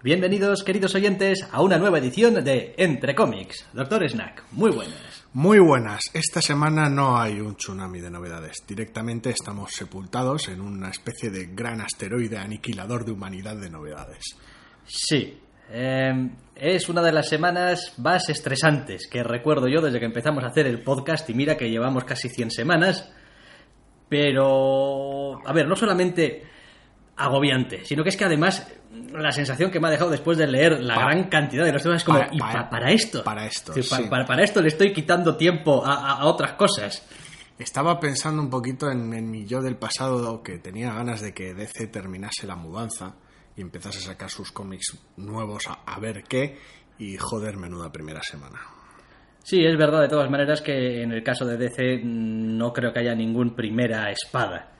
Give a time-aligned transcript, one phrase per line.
[0.00, 3.66] Bienvenidos, queridos oyentes, a una nueva edición de Entre Cómics.
[3.72, 5.24] Doctor Snack, muy buenas.
[5.32, 6.02] Muy buenas.
[6.14, 8.58] Esta semana no hay un tsunami de novedades.
[8.64, 14.36] Directamente estamos sepultados en una especie de gran asteroide aniquilador de humanidad de novedades.
[14.86, 15.36] Sí,
[15.72, 20.48] eh, es una de las semanas más estresantes que recuerdo yo desde que empezamos a
[20.48, 23.12] hacer el podcast y mira que llevamos casi 100 semanas.
[24.08, 26.44] Pero, a ver, no solamente
[27.18, 28.66] agobiante, sino que es que además
[29.12, 31.98] la sensación que me ha dejado después de leer la gran cantidad de los temas
[31.98, 33.24] es como, para- ¿y para- pa- para esto?
[33.24, 34.04] para esto, sí.
[34.08, 37.06] para, esto le estoy quitando tiempo a, a- a otras cosas.
[37.58, 41.54] Estaba pensando un poquito en, en mi yo del pasado que tenía ganas de que
[41.54, 43.16] DC terminase la mudanza
[43.56, 46.56] y empezase a sacar sus cómics nuevos a, a ver qué
[46.98, 48.60] y joder, menuda primera semana.
[49.42, 53.00] Sí, es verdad de todas maneras que en el caso de DC no creo que
[53.00, 54.72] haya ningún primera espada.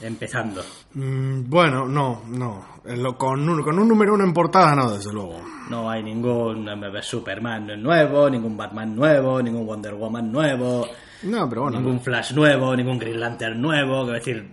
[0.00, 0.62] Empezando.
[0.94, 2.64] Mm, bueno, no, no.
[3.16, 5.40] Con, un, con un número uno en portada no, desde luego.
[5.68, 6.66] No hay ningún
[7.02, 10.86] Superman nuevo, ningún Batman nuevo, ningún Wonder Woman nuevo,
[11.24, 11.78] No, pero bueno.
[11.80, 14.04] ningún Flash nuevo, ningún Green Lantern nuevo.
[14.04, 14.50] Quiero decir,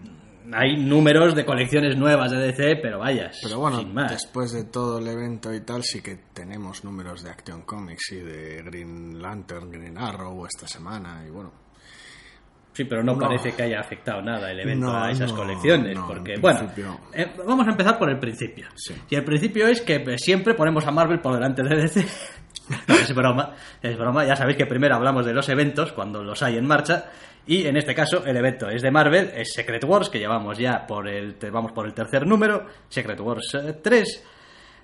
[0.51, 4.11] hay números de colecciones nuevas de DC, pero vayas, Pero bueno, sin más.
[4.11, 8.17] después de todo el evento y tal, sí que tenemos números de Action Comics y
[8.17, 11.64] de Green Lantern, Green Arrow esta semana y bueno.
[12.75, 13.19] Sí, pero no, No.
[13.19, 15.97] parece que haya afectado nada el evento No, a esas no, colecciones.
[16.05, 16.69] porque, en bueno,
[17.13, 18.67] eh, vamos a empezar por el principio.
[18.75, 18.93] Sí.
[19.09, 22.05] Y el principio es que eh, siempre ponemos a Marvel por delante de DC.
[22.87, 24.25] Es broma, es broma.
[24.25, 27.05] Ya sabéis que primero hablamos de los eventos, cuando los hay en marcha.
[27.47, 30.85] Y en este caso, el evento es de Marvel, es Secret Wars, que llevamos ya
[30.87, 34.23] por el, vamos por el tercer número, Secret Wars eh, 3.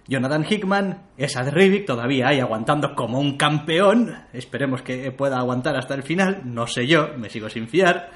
[0.07, 4.15] Jonathan Hickman, Esad Rivik todavía ahí aguantando como un campeón.
[4.33, 6.41] Esperemos que pueda aguantar hasta el final.
[6.45, 8.11] No sé yo, me sigo sin fiar.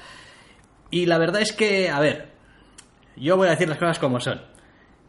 [0.90, 2.30] Y la verdad es que, a ver,
[3.16, 4.40] yo voy a decir las cosas como son.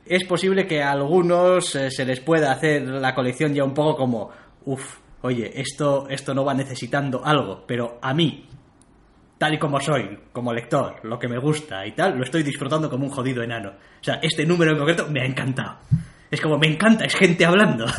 [0.05, 3.97] Es posible que a algunos eh, se les pueda hacer la colección ya un poco
[3.97, 4.31] como,
[4.65, 8.47] uff, oye, esto, esto no va necesitando algo, pero a mí,
[9.37, 12.89] tal y como soy, como lector, lo que me gusta y tal, lo estoy disfrutando
[12.89, 13.71] como un jodido enano.
[13.71, 15.79] O sea, este número en concreto me ha encantado.
[16.31, 17.85] Es como, me encanta, es gente hablando.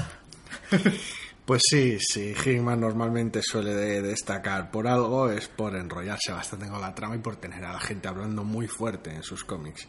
[1.45, 6.79] Pues sí, sí, Hickman normalmente suele de- destacar por algo, es por enrollarse bastante con
[6.79, 9.89] la trama y por tener a la gente hablando muy fuerte en sus cómics.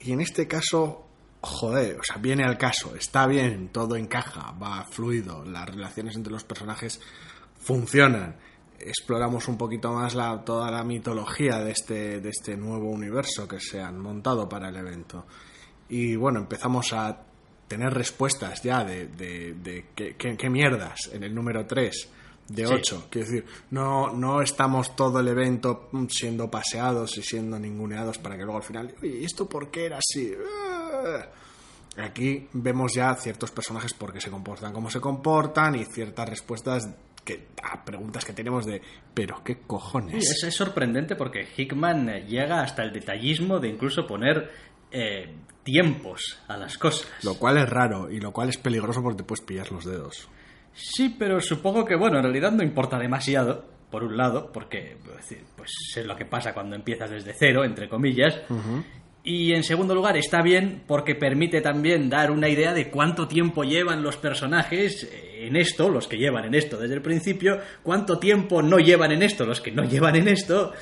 [0.00, 1.06] Y en este caso,
[1.40, 6.30] joder, o sea, viene al caso, está bien, todo encaja, va fluido, las relaciones entre
[6.34, 7.00] los personajes
[7.58, 8.36] funcionan.
[8.78, 13.60] Exploramos un poquito más la, toda la mitología de este, de este nuevo universo que
[13.60, 15.26] se han montado para el evento.
[15.88, 17.18] Y bueno, empezamos a
[17.70, 22.08] tener respuestas ya de, de, de qué, qué- qué mierdas en el número 3
[22.48, 22.72] de Sí.
[22.74, 23.06] 8.
[23.10, 28.42] Quiero decir, no, no estamos todo el evento siendo paseados y siendo ninguneados para que
[28.42, 30.32] luego al final, oye, ¿y esto por qué era así?
[31.06, 31.28] Ah.
[31.96, 36.88] Aquí vemos ya ciertos personajes por qué se comportan como se comportan y ciertas respuestas
[37.24, 38.80] que, a preguntas que tenemos de,
[39.14, 40.24] pero qué cojones.
[40.24, 44.50] Sí, es, es sorprendente porque Hickman eh, llega hasta el detallismo de incluso poner
[44.90, 47.10] eh, tiempos a las cosas.
[47.22, 50.28] Lo cual es raro y lo cual es peligroso porque te puedes pillar los dedos.
[50.72, 54.96] Sí, pero supongo que, bueno, en realidad no importa demasiado, por un lado, porque
[55.56, 58.40] pues, es lo que pasa cuando empiezas desde cero, entre comillas.
[59.22, 63.64] Y en segundo lugar, está bien porque permite también dar una idea de cuánto tiempo
[63.64, 68.62] llevan los personajes en esto, los que llevan en esto desde el principio, cuánto tiempo
[68.62, 70.72] no llevan en esto, los que no llevan en esto,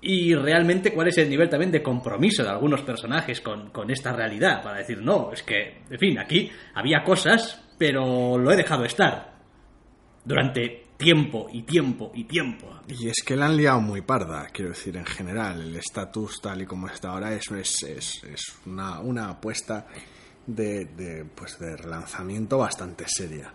[0.00, 4.12] y realmente cuál es el nivel también de compromiso de algunos personajes con, con esta
[4.12, 8.84] realidad, para decir, no, es que, en fin, aquí había cosas, pero lo he dejado
[8.84, 9.38] estar
[10.24, 12.80] durante tiempo y tiempo y tiempo.
[12.88, 15.62] Y es que la han liado muy parda, quiero decir, en general.
[15.62, 17.84] El estatus tal y como está ahora es, es,
[18.24, 19.86] es, una, una apuesta
[20.46, 23.52] de, de, pues de relanzamiento bastante seria.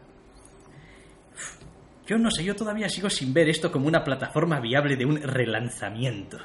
[2.07, 5.21] Yo no sé, yo todavía sigo sin ver esto como una plataforma viable de un
[5.21, 6.37] relanzamiento.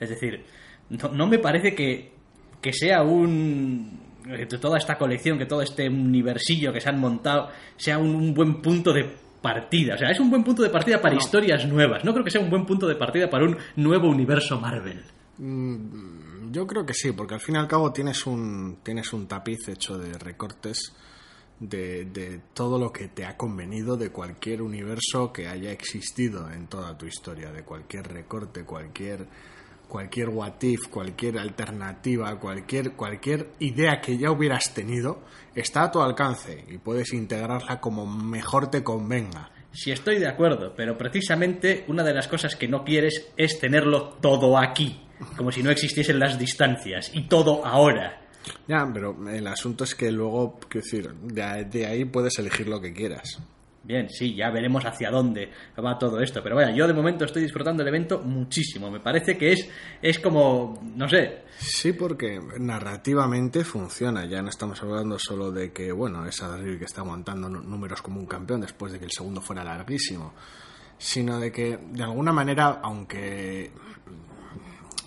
[0.00, 0.44] Es decir,
[0.90, 2.12] no, no me parece que,
[2.60, 4.00] que sea un...
[4.24, 8.34] que toda esta colección, que todo este universillo que se han montado, sea un, un
[8.34, 9.04] buen punto de
[9.42, 9.94] partida.
[9.94, 12.04] O sea, es un buen punto de partida para historias nuevas.
[12.04, 15.04] No creo que sea un buen punto de partida para un nuevo universo Marvel.
[15.38, 19.26] Mm, Yo creo que sí, porque al fin y al cabo tienes un, tienes un
[19.26, 20.94] tapiz hecho de recortes
[21.60, 26.66] de, de todo lo que te ha convenido de cualquier universo que haya existido en
[26.66, 29.26] toda tu historia, de cualquier recorte, cualquier
[29.88, 35.22] cualquier what if, cualquier alternativa, cualquier, cualquier idea que ya hubieras tenido,
[35.54, 39.50] está a tu alcance y puedes integrarla como mejor te convenga.
[39.72, 44.14] Sí, estoy de acuerdo, pero precisamente una de las cosas que no quieres es tenerlo
[44.20, 45.02] todo aquí,
[45.36, 48.25] como si no existiesen las distancias, y todo ahora.
[48.66, 52.80] Ya, pero el asunto es que luego, quiero decir, de, de ahí puedes elegir lo
[52.80, 53.40] que quieras.
[53.86, 55.48] Bien, sí, ya veremos hacia dónde
[55.78, 56.42] va todo esto.
[56.42, 58.90] Pero vaya, yo de momento estoy disfrutando del evento muchísimo.
[58.90, 59.68] Me parece que es,
[60.02, 61.42] es como, no sé.
[61.56, 64.26] Sí, porque narrativamente funciona.
[64.26, 68.18] Ya no estamos hablando solo de que, bueno, es Adriel que está aguantando números como
[68.18, 70.34] un campeón después de que el segundo fuera larguísimo.
[70.98, 73.70] Sino de que, de alguna manera, aunque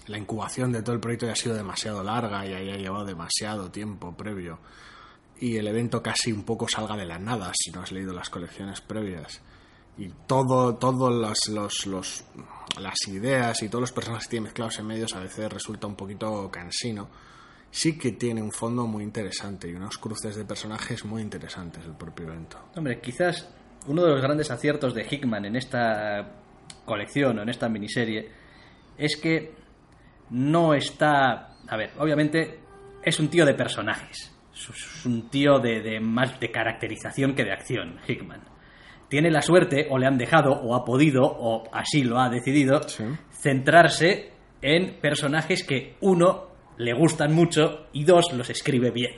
[0.10, 4.18] la incubación de todo el proyecto haya sido demasiado larga y haya llevado demasiado tiempo
[4.18, 4.60] previo.
[5.40, 8.30] Y el evento casi un poco salga de la nada si no has leído las
[8.30, 9.40] colecciones previas.
[10.00, 12.26] Y todo todos los, los,
[12.80, 15.96] las ideas y todos los personajes que tiene mezclados en medios a veces resulta un
[15.96, 17.08] poquito cansino.
[17.70, 21.94] Sí que tiene un fondo muy interesante y unos cruces de personajes muy interesantes el
[21.94, 22.58] propio evento.
[22.76, 23.48] Hombre quizás
[23.86, 26.32] uno de los grandes aciertos de Hickman en esta
[26.84, 28.32] colección o en esta miniserie
[28.98, 29.59] es que
[30.30, 32.60] no está a ver obviamente
[33.04, 34.36] es un tío de personajes
[34.68, 38.42] es un tío de, más de caracterización que de acción, Hickman.
[39.08, 42.82] Tiene la suerte, o le han dejado, o ha podido, o así lo ha decidido,
[43.32, 49.14] centrarse en personajes que, uno, le gustan mucho y dos, los escribe bien.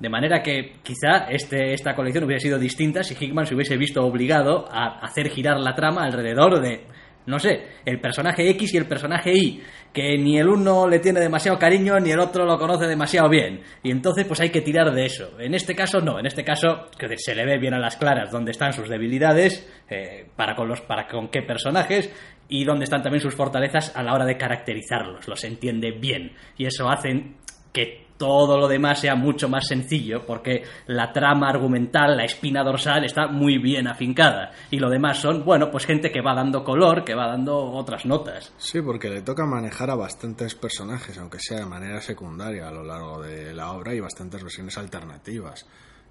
[0.00, 4.04] De manera que quizá este, esta colección hubiera sido distinta si Hickman se hubiese visto
[4.04, 6.86] obligado a hacer girar la trama alrededor de
[7.26, 11.20] no sé, el personaje X y el personaje Y, que ni el uno le tiene
[11.20, 13.62] demasiado cariño ni el otro lo conoce demasiado bien.
[13.82, 15.38] Y entonces pues hay que tirar de eso.
[15.38, 18.30] En este caso no, en este caso que se le ve bien a las claras
[18.30, 22.10] dónde están sus debilidades, eh, para, con los, para con qué personajes
[22.48, 25.28] y dónde están también sus fortalezas a la hora de caracterizarlos.
[25.28, 26.32] Los entiende bien.
[26.56, 27.34] Y eso hace
[27.72, 33.04] que todo lo demás sea mucho más sencillo porque la trama argumental, la espina dorsal
[33.04, 37.02] está muy bien afincada y lo demás son, bueno, pues gente que va dando color,
[37.02, 38.52] que va dando otras notas.
[38.58, 42.84] Sí, porque le toca manejar a bastantes personajes, aunque sea de manera secundaria a lo
[42.84, 45.66] largo de la obra y bastantes versiones alternativas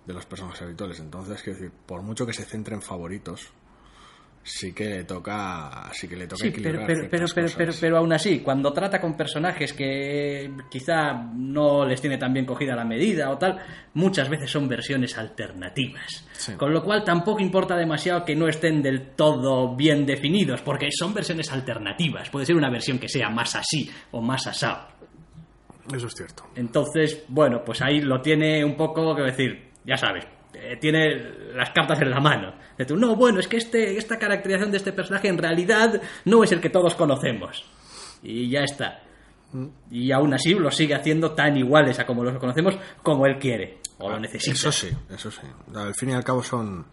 [0.06, 1.00] de los personajes habituales.
[1.00, 3.54] Entonces, quiero decir, por mucho que se centre en favoritos,
[4.44, 8.12] sí que le toca sí que le toca equilibrar pero pero pero, pero, pero, aún
[8.12, 13.30] así cuando trata con personajes que quizá no les tiene tan bien cogida la medida
[13.30, 13.60] o tal
[13.94, 16.28] muchas veces son versiones alternativas.
[16.58, 21.14] Con lo cual tampoco importa demasiado que no estén del todo bien definidos porque son
[21.14, 22.30] versiones alternativas.
[22.30, 24.88] Puede ser una versión que sea más así o más asado.
[25.94, 26.44] Eso es cierto.
[26.56, 31.72] Entonces bueno pues ahí lo tiene un poco que decir ya sabes eh, tiene las
[31.72, 32.54] cartas en la mano.
[32.78, 36.44] De tú, no, bueno, es que este, esta caracterización de este personaje en realidad no
[36.44, 37.66] es el que todos conocemos.
[38.24, 39.02] Y ya está.
[39.52, 39.68] Mm.
[39.92, 43.80] Y aún así lo sigue haciendo tan iguales a como los conocemos como él quiere
[43.98, 44.54] o lo necesita.
[44.54, 45.42] Eso sí, eso sí.
[45.76, 46.86] Al fin y al cabo son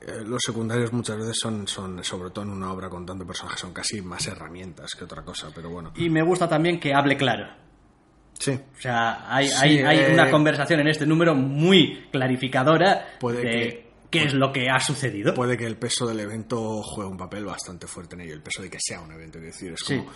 [0.00, 3.58] eh, los secundarios muchas veces son, son, sobre todo en una obra con tanto personaje,
[3.58, 5.92] son casi más herramientas que otra cosa, pero bueno.
[5.96, 7.46] Y me gusta también que hable claro.
[8.38, 8.52] Sí.
[8.52, 13.50] O sea, hay, hay, hay una eh, conversación en este número muy clarificadora puede de
[13.50, 15.34] que, qué es lo que ha sucedido.
[15.34, 18.62] Puede que el peso del evento juegue un papel bastante fuerte en ello, el peso
[18.62, 20.06] de que sea un evento, es decir, es como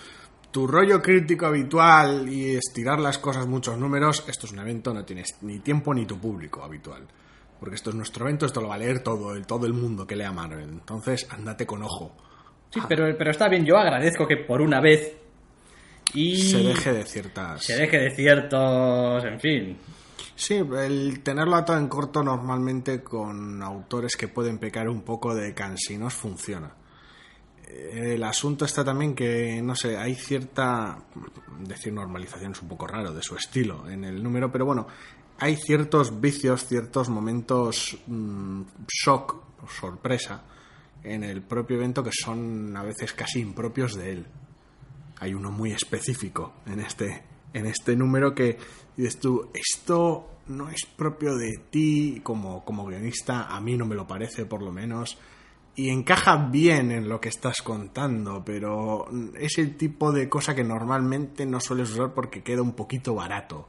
[0.53, 5.05] tu rollo crítico habitual y estirar las cosas muchos números, esto es un evento, no
[5.05, 7.09] tienes ni tiempo ni tu público habitual.
[7.59, 10.07] Porque esto es nuestro evento, esto lo va a leer todo el, todo el mundo
[10.07, 10.69] que lea Marvel.
[10.69, 12.15] Entonces, andate con ojo.
[12.71, 15.17] Sí, pero, pero está bien, yo agradezco que por una vez
[16.15, 19.79] y se deje de ciertas se deje de ciertos en fin.
[20.35, 25.55] Sí el tenerlo atado en corto normalmente con autores que pueden pecar un poco de
[25.55, 26.75] cansinos funciona.
[27.67, 30.99] El asunto está también que no sé hay cierta
[31.61, 34.87] decir normalización es un poco raro de su estilo en el número pero bueno
[35.39, 39.43] hay ciertos vicios ciertos momentos mmm, shock
[39.81, 40.43] sorpresa
[41.03, 44.27] en el propio evento que son a veces casi impropios de él
[45.23, 48.59] hay uno muy específico en este, en este número que
[48.97, 53.95] dices tú, esto no es propio de ti como, como guionista, a mí no me
[53.95, 55.17] lo parece por lo menos,
[55.77, 59.07] y encaja bien en lo que estás contando, pero
[59.39, 63.69] es el tipo de cosa que normalmente no sueles usar porque queda un poquito barato.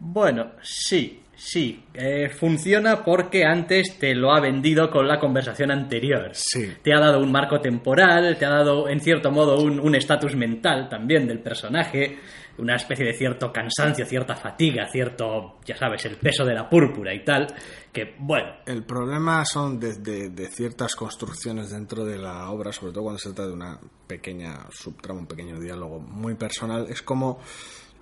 [0.00, 1.84] Bueno, sí, sí.
[1.94, 6.30] eh, funciona porque antes te lo ha vendido con la conversación anterior.
[6.32, 6.72] Sí.
[6.82, 10.34] Te ha dado un marco temporal, te ha dado, en cierto modo, un un estatus
[10.36, 12.18] mental también del personaje,
[12.58, 17.12] una especie de cierto cansancio, cierta fatiga, cierto, ya sabes, el peso de la púrpura
[17.12, 17.48] y tal,
[17.92, 22.92] que, bueno, El problema son de, de- de ciertas construcciones dentro de la obra, sobre
[22.92, 26.86] todo cuando se trata de una pequeña subtrama, un pequeño diálogo muy personal.
[26.88, 27.40] Es como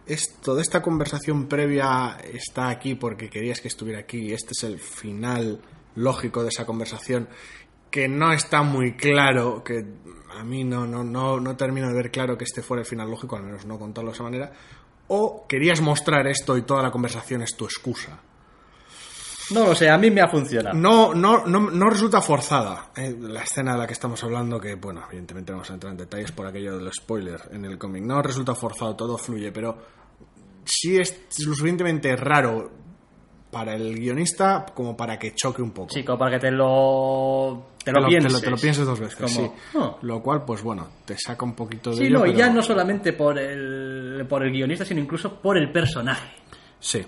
[0.07, 4.79] es, toda esta conversación previa está aquí porque querías que estuviera aquí este es el
[4.79, 5.61] final
[5.95, 7.29] lógico de esa conversación
[7.91, 9.85] que no está muy claro, que
[10.35, 13.11] a mí no, no, no, no termino de ver claro que este fuera el final
[13.11, 14.53] lógico, al menos no contarlo de esa manera,
[15.09, 18.19] o querías mostrar esto y toda la conversación es tu excusa.
[19.51, 20.77] No lo sé, a mí me ha funcionado.
[20.77, 24.75] No, no, no, no resulta forzada eh, la escena de la que estamos hablando, que
[24.77, 28.03] bueno, evidentemente vamos a entrar en detalles por aquello del spoiler en el cómic.
[28.05, 29.77] No resulta forzado, todo fluye, pero
[30.65, 32.71] sí es lo suficientemente raro
[33.51, 35.91] para el guionista como para que choque un poco.
[35.93, 38.33] Sí, como para que te lo, te lo, te, pienses.
[38.33, 39.51] lo, te lo pienses dos veces, Como, sí.
[39.75, 39.99] "Oh".
[40.01, 42.49] Lo cual, pues bueno, te saca un poquito de Sí, ello, no, y pero- ya
[42.51, 46.31] no solamente por el, por el guionista, sino incluso por el personaje.
[46.81, 47.05] Sí,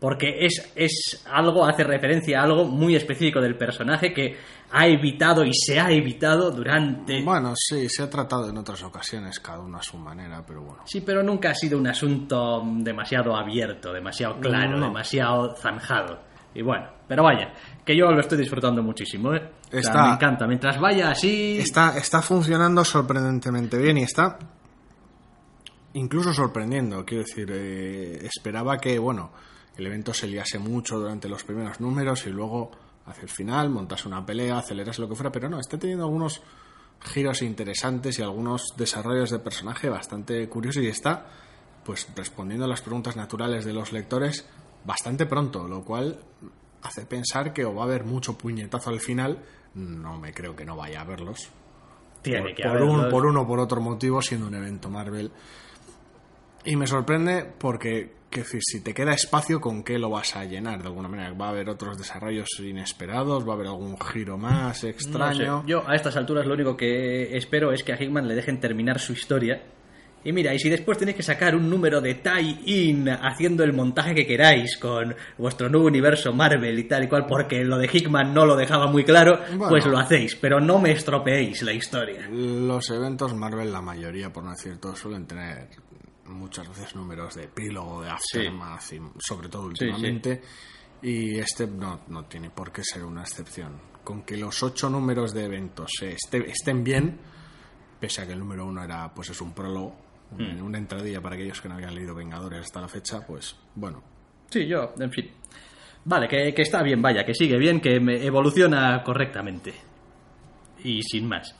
[0.00, 4.36] Porque es, es algo, hace referencia a algo muy específico del personaje que
[4.70, 7.20] ha evitado y se ha evitado durante...
[7.24, 10.82] bueno, sí, se ha tratado en otras ocasiones, cada uno a su manera, pero bueno.
[10.86, 14.86] Sí, pero nunca ha sido un asunto demasiado abierto, demasiado claro, No.
[14.86, 16.20] demasiado zanjado.
[16.54, 17.52] Y bueno, pero vaya,
[17.84, 19.50] que yo lo estoy disfrutando muchísimo, ¿eh?
[19.66, 20.46] O sea, Está- me encanta.
[20.46, 21.58] Mientras vaya así...
[21.58, 24.38] Está, está funcionando sorprendentemente bien y está
[25.94, 27.04] incluso sorprendiendo.
[27.04, 29.30] Quiero decir, eh, esperaba que, bueno,
[29.78, 32.70] el evento se liase mucho durante los primeros números y luego
[33.06, 36.42] hacia el final montase una pelea, acelerase lo que fuera, pero no, está teniendo algunos
[37.00, 41.26] giros interesantes y algunos desarrollos de personaje bastante curiosos y está
[41.84, 44.46] pues respondiendo a las preguntas naturales de los lectores
[44.84, 46.18] bastante pronto, lo cual
[46.82, 49.42] hace pensar que o va a haber mucho puñetazo al final,
[49.74, 51.50] no me creo que no vaya a verlos,
[52.20, 53.04] Tiene por, que por haberlos.
[53.04, 55.30] un, por uno o por otro motivo, siendo un evento Marvel.
[56.64, 60.44] Y me sorprende porque, que decir, si te queda espacio, ¿con qué lo vas a
[60.44, 60.80] llenar?
[60.82, 64.82] De alguna manera, va a haber otros desarrollos inesperados, va a haber algún giro más
[64.84, 65.62] No extraño.
[65.62, 68.60] sé, Yo a estas alturas lo único que espero es que a Hickman le dejen
[68.60, 69.62] terminar su historia.
[70.24, 74.14] Y mira, y si después tenéis que sacar un número de tie-in haciendo el montaje
[74.16, 78.34] que queráis con vuestro nuevo universo Marvel y tal y cual, porque lo de Hickman
[78.34, 79.68] no lo dejaba muy claro, Bueno.
[79.68, 82.28] pues lo hacéis, pero no me estropeéis la historia.
[82.30, 85.68] Los eventos Marvel, la mayoría, por no decir todo, suelen tener
[86.28, 89.68] muchas veces números de epílogo, de aftermath, y sobre todo sí.
[89.84, 90.42] últimamente.
[91.02, 93.80] Y este no, no tiene por qué ser una excepción.
[94.02, 97.18] Con que los ocho números de eventos este- estén bien,
[98.00, 99.94] pese a que el número uno era, pues es un prólogo,
[100.32, 104.02] un- una entradilla para aquellos que no habían leído Vengadores hasta la fecha, pues bueno,
[104.50, 105.30] Sí, yo, en fin.
[106.06, 109.74] Vale, que, que está bien, vaya, que sigue bien, que me evoluciona correctamente.
[110.82, 111.54] Y sin más.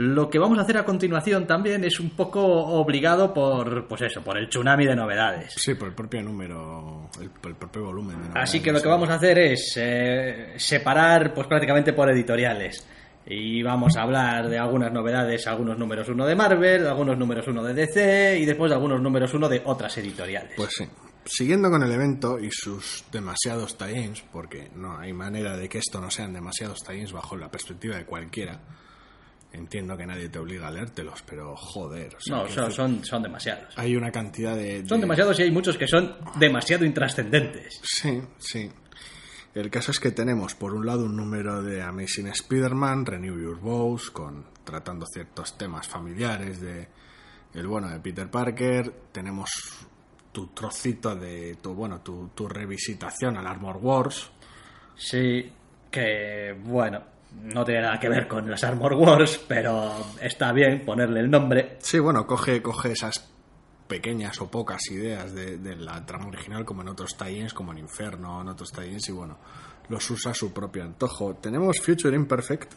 [0.00, 4.22] Lo que vamos a hacer a continuación también es un poco obligado por, pues eso,
[4.22, 5.52] por el tsunami de novedades.
[5.56, 8.32] sí, por el propio número, el, el propio volumen.
[8.32, 12.86] de Así que lo que vamos a hacer es eh, separar pues prácticamente por editoriales.
[13.26, 17.64] Y vamos a hablar de algunas novedades, algunos números uno de Marvel, algunos números uno
[17.64, 20.52] de DC y después de algunos números uno de otras editoriales.
[20.56, 20.84] Pues sí.
[21.24, 26.00] Siguiendo con el evento y sus demasiados tie-ins, porque no hay manera de que esto
[26.00, 28.60] no sean demasiados tie-ins bajo la perspectiva de cualquiera.
[29.52, 32.14] Entiendo que nadie te obliga a leértelos, pero joder.
[32.16, 33.72] o sea, no, son, son, son demasiados.
[33.78, 34.86] Hay una cantidad de...
[34.86, 37.80] Son de- demasiados y hay muchos que son demasiado intrascendentes.
[37.82, 38.70] Sí, sí.
[39.54, 43.58] El caso es que tenemos, por un lado, un número de Amazing Spider-Man, Renew Your
[43.58, 46.86] Vows, con, tratando ciertos temas familiares de
[47.54, 48.92] el bueno de Peter Parker.
[49.10, 49.50] Tenemos
[50.30, 54.30] tu trocito de tu, bueno, tu, tu revisitación al Armor Wars.
[54.94, 55.50] Sí,
[55.90, 61.20] que bueno, no tiene nada que ver con las Armor Wars, pero está bien ponerle
[61.20, 61.76] el nombre.
[61.80, 63.30] Sí, bueno, coge, coge esas
[63.86, 67.78] pequeñas o pocas ideas de, de la trama original, como en otros tie como en
[67.78, 69.38] Inferno, en otros tie y bueno,
[69.88, 71.36] los usa a su propio antojo.
[71.36, 72.74] Tenemos Future Imperfect,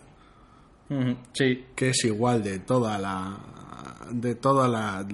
[1.32, 3.38] Sí, que es igual de toda la
[4.12, 5.06] de toda la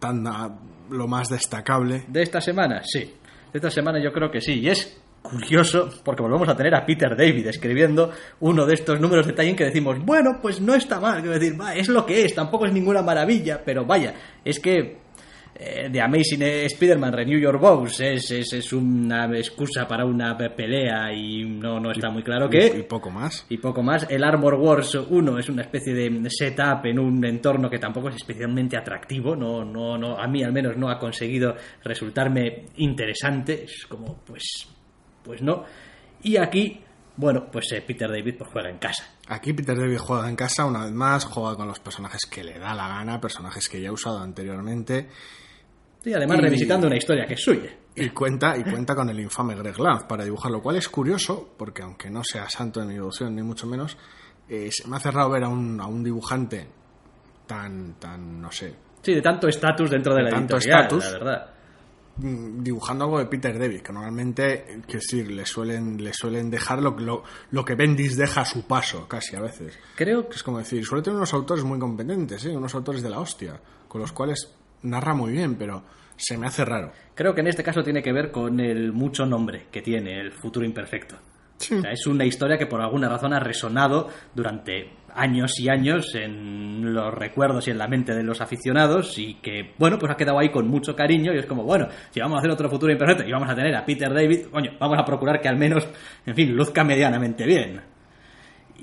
[0.00, 0.58] tanda
[0.90, 3.14] lo más destacable de esta semana, sí.
[3.52, 4.60] De esta semana yo creo que sí.
[4.60, 8.10] Y es curioso porque volvemos a tener a Peter David escribiendo
[8.40, 11.20] uno de estos números de tie que decimos, bueno, pues no está mal.
[11.22, 14.98] Quiero decir, va, es lo que es, tampoco es ninguna maravilla, pero vaya, es que
[15.62, 20.48] eh, The Amazing Spider-Man Renew Your Vows es, es, es una excusa para una pe-
[20.50, 22.72] pelea y no, no está muy claro qué.
[22.78, 23.44] y poco más.
[23.50, 24.06] Y poco más.
[24.08, 28.16] El Armor Wars 1 es una especie de setup en un entorno que tampoco es
[28.16, 29.36] especialmente atractivo.
[29.36, 33.64] No, no, no, a mí al menos no ha conseguido resultarme interesante.
[33.64, 34.66] Es como, pues,
[35.24, 35.64] pues no.
[36.22, 36.82] Y aquí,
[37.16, 39.04] bueno, pues eh, Peter David pues juega en casa.
[39.28, 42.58] Aquí Peter David juega en casa una vez más, juega con los personajes que le
[42.58, 45.08] da la gana, personajes que ya ha usado anteriormente
[46.04, 47.70] Y además Y- revisitando una historia que es suya.
[47.94, 51.54] y cuenta y cuenta con el infame Greg Land para dibujar, lo cual es curioso
[51.58, 53.98] porque aunque no sea santo de mi devoción ni mucho menos,
[54.48, 56.66] eh, se me ha cerrado ver a un, a un dibujante
[57.46, 61.50] tan tan no sé Sí, de tanto estatus dentro de la tanto editorial, la verdad.
[62.20, 66.50] Mm, dibujando algo de Peter David, que normalmente, eh, quiero decir, le suelen, le suelen
[66.50, 69.78] dejar lo, lo, lo que Bendis deja a su paso, casi a veces.
[69.96, 72.56] Creo Es como decir, suele tener unos autores muy competentes, ¿eh?
[72.56, 75.82] unos autores de la hostia, con los cuales narra muy bien, pero
[76.16, 76.92] se me hace raro.
[77.14, 80.32] Creo que en este caso tiene que ver con el mucho nombre que tiene el
[80.32, 81.16] futuro imperfecto.
[81.56, 81.74] Sí.
[81.74, 86.14] O sea, es una historia que por alguna razón ha resonado durante años y años
[86.14, 90.16] en los recuerdos y en la mente de los aficionados y que, bueno, pues ha
[90.16, 92.92] quedado ahí con mucho cariño y es como, bueno, si vamos a hacer otro futuro
[92.92, 95.86] imperfecto y vamos a tener a Peter David, coño, vamos a procurar que al menos,
[96.26, 97.80] en fin, luzca medianamente bien.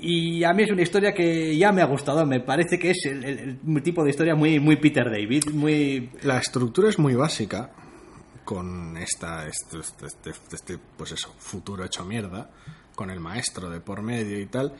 [0.00, 3.04] Y a mí es una historia que ya me ha gustado, me parece que es
[3.06, 6.10] el, tipo de historia muy, muy Peter David, muy...
[6.22, 7.70] La estructura es muy básica,
[8.44, 12.48] con esta, este, este- este- este, pues eso, futuro hecho mierda,
[12.94, 14.72] con el maestro de por medio y tal,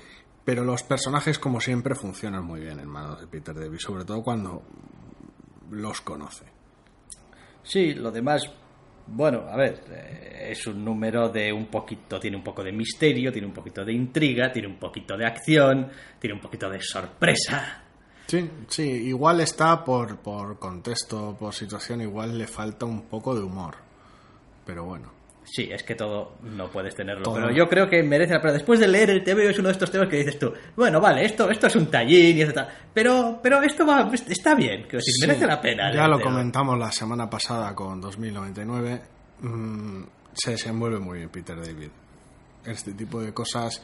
[0.48, 4.22] pero los personajes, como siempre, funcionan muy bien en manos de Peter David, sobre todo
[4.22, 4.62] cuando
[5.72, 6.46] los conoce.
[7.62, 8.50] Sí, lo demás,
[9.08, 13.30] bueno, a ver, eh, es un número de un poquito, tiene un poco de misterio,
[13.30, 17.84] tiene un poquito de intriga, tiene un poquito de acción, tiene un poquito de sorpresa.
[18.26, 23.42] Sí, sí, igual está por, por contexto, por situación, igual le falta un poco de
[23.42, 23.74] humor.
[24.64, 25.17] Pero bueno.
[25.50, 27.34] Sí, es que todo no puedes tenerlo, Todo.
[27.36, 28.52] pero yo creo que merece la pena.
[28.54, 31.24] Después de leer el TVO es uno de estos temas que dices tú, bueno, vale,
[31.24, 35.26] esto, esto es un tallín y tal, pero, pero esto va, está bien, decir, Sí,
[35.26, 35.92] merece la pena.
[35.92, 39.00] Ya lo comentamos la semana pasada con 2099.
[39.40, 40.02] mm,
[40.34, 41.88] se desenvuelve muy bien Peter David.
[42.64, 43.82] Este tipo de cosas,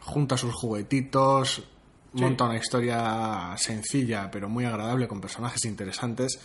[0.00, 1.64] junta sus juguetitos,
[2.12, 6.40] monta una historia sencilla pero muy agradable con personajes interesantes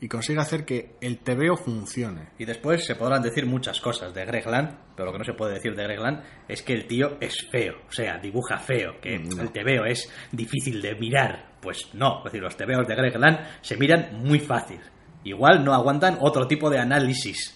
[0.00, 2.28] y consigue hacer que el TVO funcione.
[2.38, 5.32] Y después se podrán decir muchas cosas de Greg Land, pero lo que no se
[5.34, 9.00] puede decir de Greg Land es que el tío es feo, o sea, dibuja feo,
[9.00, 9.42] que No.
[9.42, 11.48] el TVO es difícil de mirar.
[11.60, 14.78] Pues no, es decir, los TVOs de Greg Land se miran muy fácil.
[15.24, 17.54] Igual no aguantan otro tipo de análisis.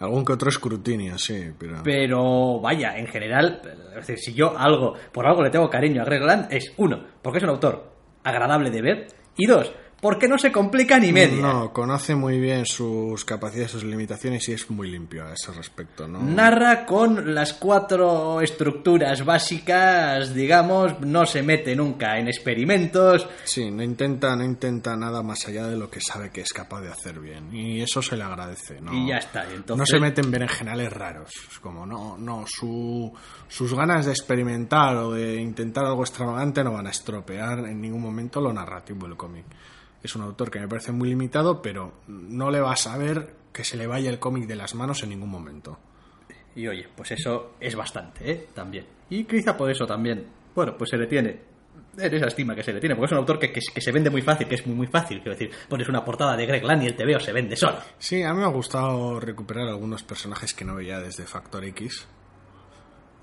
[0.00, 1.80] Algún que otro escrutinio, sí, pero...
[1.84, 6.04] Pero vaya, en general, es decir, si yo algo, por algo le tengo cariño a
[6.04, 7.92] Greg Land, es uno, porque es un autor
[8.24, 9.72] agradable de ver, y dos,
[10.04, 11.40] porque no se complica ni media.
[11.40, 16.06] No, conoce muy bien sus capacidades, sus limitaciones y es muy limpio a ese respecto,
[16.06, 16.20] ¿no?
[16.20, 23.26] Narra con las cuatro estructuras básicas, digamos, no se mete nunca en experimentos.
[23.44, 26.82] Sí, no intenta, no intenta nada más allá de lo que sabe que es capaz
[26.82, 27.48] de hacer bien.
[27.54, 28.92] Y eso se le agradece, ¿no?
[28.92, 31.30] Y ya está, y entonces- No se mete en berenjenales raros.
[31.50, 33.10] Es como, no, no, su,
[33.48, 38.02] sus ganas de experimentar o de intentar algo extravagante no van a estropear en ningún
[38.02, 39.46] momento lo narrativo del cómic.
[40.04, 43.64] Es un autor que me parece muy limitado, pero no le vas a ver que
[43.64, 45.78] se le vaya el cómic de las manos en ningún momento.
[46.54, 48.48] Y oye, pues eso es bastante, ¿eh?
[48.54, 48.86] También.
[49.08, 51.54] Y quizá por eso también, bueno, pues se le tiene
[51.96, 53.92] en esa estima que se le tiene, porque es un autor que, que, que se
[53.92, 55.22] vende muy fácil, que es muy, muy fácil.
[55.22, 57.78] Quiero decir, pones una portada de Greg Land y el TVO se vende solo.
[57.98, 62.06] Sí, a mí me ha gustado recuperar algunos personajes que no veía desde Factor X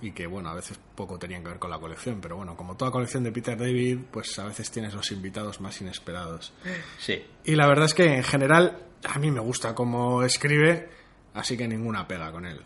[0.02, 2.76] y que, bueno, a veces poco tenían que ver con la colección, pero bueno, como
[2.76, 6.54] toda colección de Peter David, pues a veces tienes los invitados más inesperados.
[6.98, 7.24] Sí.
[7.46, 10.90] Y la verdad es que en general a mí me gusta cómo escribe,
[11.34, 12.60] así que ninguna pega con él.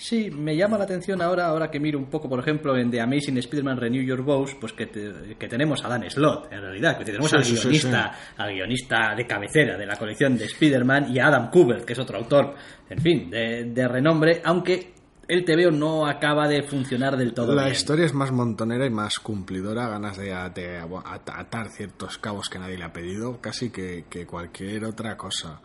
[0.00, 3.00] Sí, me llama la atención ahora, ahora que miro un poco, por ejemplo, en The
[3.00, 6.96] Amazing Spider-Man Renew Your Vows, pues que, te- que tenemos a Dan Slott, en realidad,
[6.98, 10.44] que tenemos Sí, al sí, sí, guionista, al guionista de cabecera de la colección de
[10.44, 12.54] Spider-Man y a Adam Kubert, que es otro autor,
[12.88, 14.94] en fin, de, de renombre, aunque
[15.28, 17.74] el TVO no acaba de funcionar del todo la bien.
[17.74, 22.58] historia es más montonera y más cumplidora, ganas de, de at- atar ciertos cabos que
[22.58, 25.60] nadie le ha pedido, casi que, que cualquier otra cosa.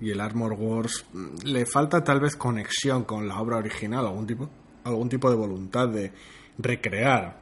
[0.00, 4.26] Y el Armor Wars mm, le falta tal vez conexión con la obra original, algún
[4.26, 4.50] tipo,
[4.84, 6.12] algún tipo de voluntad de
[6.58, 7.38] recrear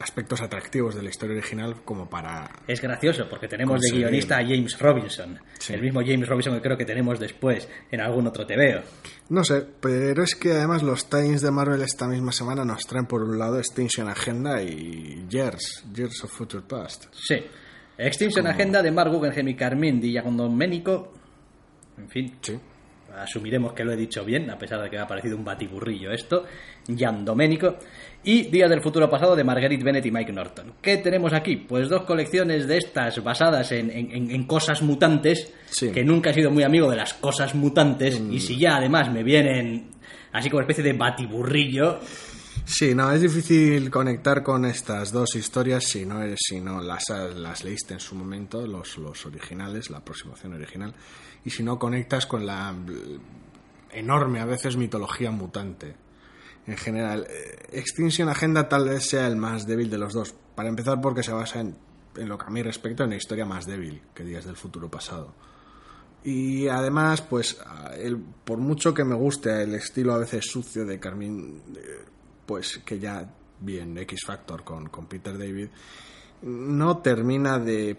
[0.00, 4.42] aspectos atractivos de la historia original como para Es gracioso porque tenemos de guionista a
[4.42, 5.74] James Robinson, Sí.
[5.74, 8.82] el mismo James Robinson que creo que tenemos después en algún otro TVO.
[9.28, 13.06] No sé, pero es que además los Times de Marvel esta misma semana nos traen
[13.06, 17.06] por un lado Extinction Agenda y Years, Years of Future Past.
[17.12, 17.36] Sí.
[17.98, 21.12] Extinction Agenda de Mark Guggenheim y Carmín Di Domenico.
[21.98, 22.58] En fin, Sí.
[23.18, 26.10] Asumiremos que lo he dicho bien, a pesar de que me ha parecido un batiburrillo
[26.12, 26.44] esto,
[26.96, 27.76] Jan Domenico,
[28.24, 30.74] y Días del Futuro Pasado de Marguerite Bennett y Mike Norton.
[30.80, 31.56] ¿Qué tenemos aquí?
[31.56, 35.90] Pues dos colecciones de estas basadas en, en- cosas mutantes, Sí.
[35.90, 39.22] que nunca he sido muy amigo de las cosas mutantes, y si ya además me
[39.22, 39.90] vienen
[40.32, 42.00] así como especie de batiburrillo,
[42.64, 47.02] Sí, no, es difícil conectar con estas dos historias si no, si no las,
[47.34, 50.94] las leíste en su momento, los, los originales, la aproximación original,
[51.44, 52.74] y si no conectas con la
[53.90, 55.94] enorme, a veces, mitología mutante.
[56.66, 60.32] En general, eh, Extinction Agenda tal vez sea el más débil de los dos.
[60.54, 61.76] Para empezar, porque se basa en,
[62.16, 64.88] en lo que a mí respecta, en una historia más débil que Días del Futuro
[64.88, 65.34] Pasado.
[66.22, 67.58] Y además, pues,
[67.98, 71.60] el- por mucho que me guste el estilo a veces sucio de Carmín,
[72.46, 73.28] pues que ya
[73.60, 75.68] bien X Factor con, con Peter David,
[76.42, 77.96] no termina de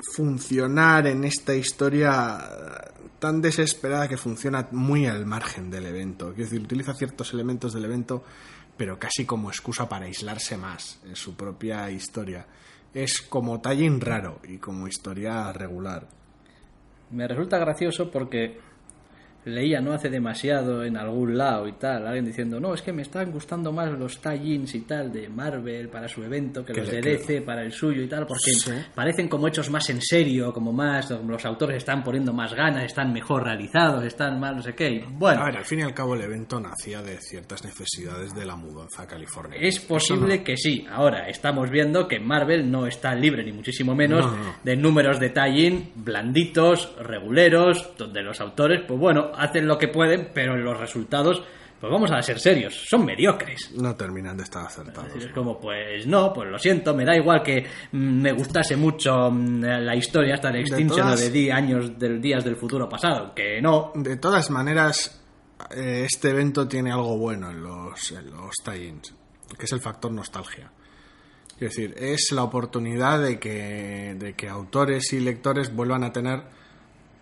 [0.00, 2.38] funcionar en esta historia
[3.18, 6.28] tan desesperada que funciona muy al margen del evento.
[6.28, 8.24] Quiero decir, utiliza ciertos elementos del evento,
[8.76, 12.46] pero casi como excusa para aislarse más en su propia historia.
[12.94, 16.08] Es como tallín raro y como historia regular.
[17.10, 18.58] me resulta gracioso porque
[19.44, 23.02] leía no hace demasiado en algún lado y tal, alguien diciendo, no, es que me
[23.02, 27.00] están gustando más los tie-ins y tal de Marvel para su evento que los de
[27.00, 28.70] DC para el suyo y tal, porque Sí.
[28.94, 33.12] parecen como hechos más en serio, como más, los autores están poniendo más ganas, están
[33.12, 34.90] mejor realizados, están más no sé qué.
[34.90, 38.34] Y bueno, A ver, al fin y al cabo el evento nacía de ciertas necesidades
[38.34, 39.58] de la mudanza a California.
[39.60, 40.86] Es posible no- que sí.
[40.90, 44.54] Ahora, estamos viendo que Marvel no está libre, ni muchísimo menos, No, no.
[44.62, 50.30] de números de tie-in blanditos, reguleros, donde los autores, pues bueno, hacen lo que pueden,
[50.34, 51.42] pero los resultados,
[51.80, 53.70] pues vamos a ser serios, son mediocres.
[53.72, 55.14] no terminan de estar acertados.
[55.16, 59.30] Es como, pues no, pues lo siento, me da igual que mm, me gustase mucho
[59.30, 63.34] mm, la historia hasta Extinction todas- o de di- años del días del futuro pasado,
[63.34, 63.92] que no.
[63.94, 65.22] De todas maneras,
[65.74, 69.14] eh, este evento tiene algo bueno en los, en los tie-ins,
[69.58, 70.70] que es el factor nostalgia.
[71.54, 76.42] Es decir, es la oportunidad de que, de que autores y lectores vuelvan a tener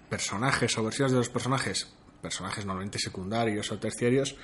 [0.09, 4.37] personajes o versiones de los personajes, personajes normalmente secundarios o terciarios,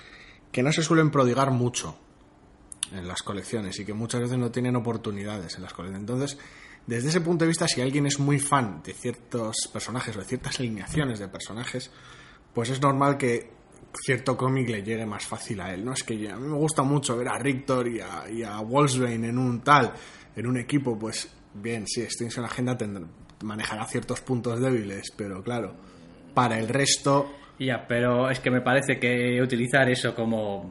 [0.52, 1.98] que no se suelen prodigar mucho
[2.92, 6.00] en las colecciones y que muchas veces no tienen oportunidades en las colecciones.
[6.08, 6.38] Entonces,
[6.86, 10.26] desde ese punto de vista, si alguien es muy fan de ciertos personajes o de
[10.26, 11.90] ciertas alineaciones de personajes,
[12.52, 13.50] pues es normal que
[14.04, 15.84] cierto cómic le llegue más fácil a él.
[15.84, 18.58] No es que a mí me gusta mucho ver a Rictor y a, y a
[18.60, 19.92] Wolfsbane en un tal,
[20.36, 23.06] en un equipo, pues bien, sí, Extinction Agenda tendrá-
[23.42, 25.74] manejará ciertos puntos débiles, pero claro,
[26.34, 30.70] para el resto Ya, pero es que me parece que utilizar eso como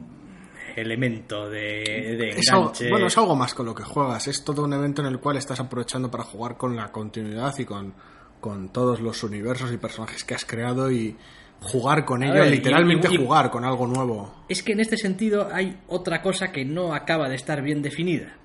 [0.76, 4.26] elemento de, de Es algo, bueno, es algo más con lo que juegas.
[4.28, 7.64] Es todo un evento en el cual estás aprovechando para jugar con la continuidad y
[7.64, 7.94] con,
[8.40, 11.16] con todos los universos y personajes que has creado y
[11.60, 14.44] jugar con A ellos, ver, literalmente y- y- jugar con algo nuevo.
[14.48, 18.36] Es que en este sentido hay otra cosa que no acaba de estar bien definida.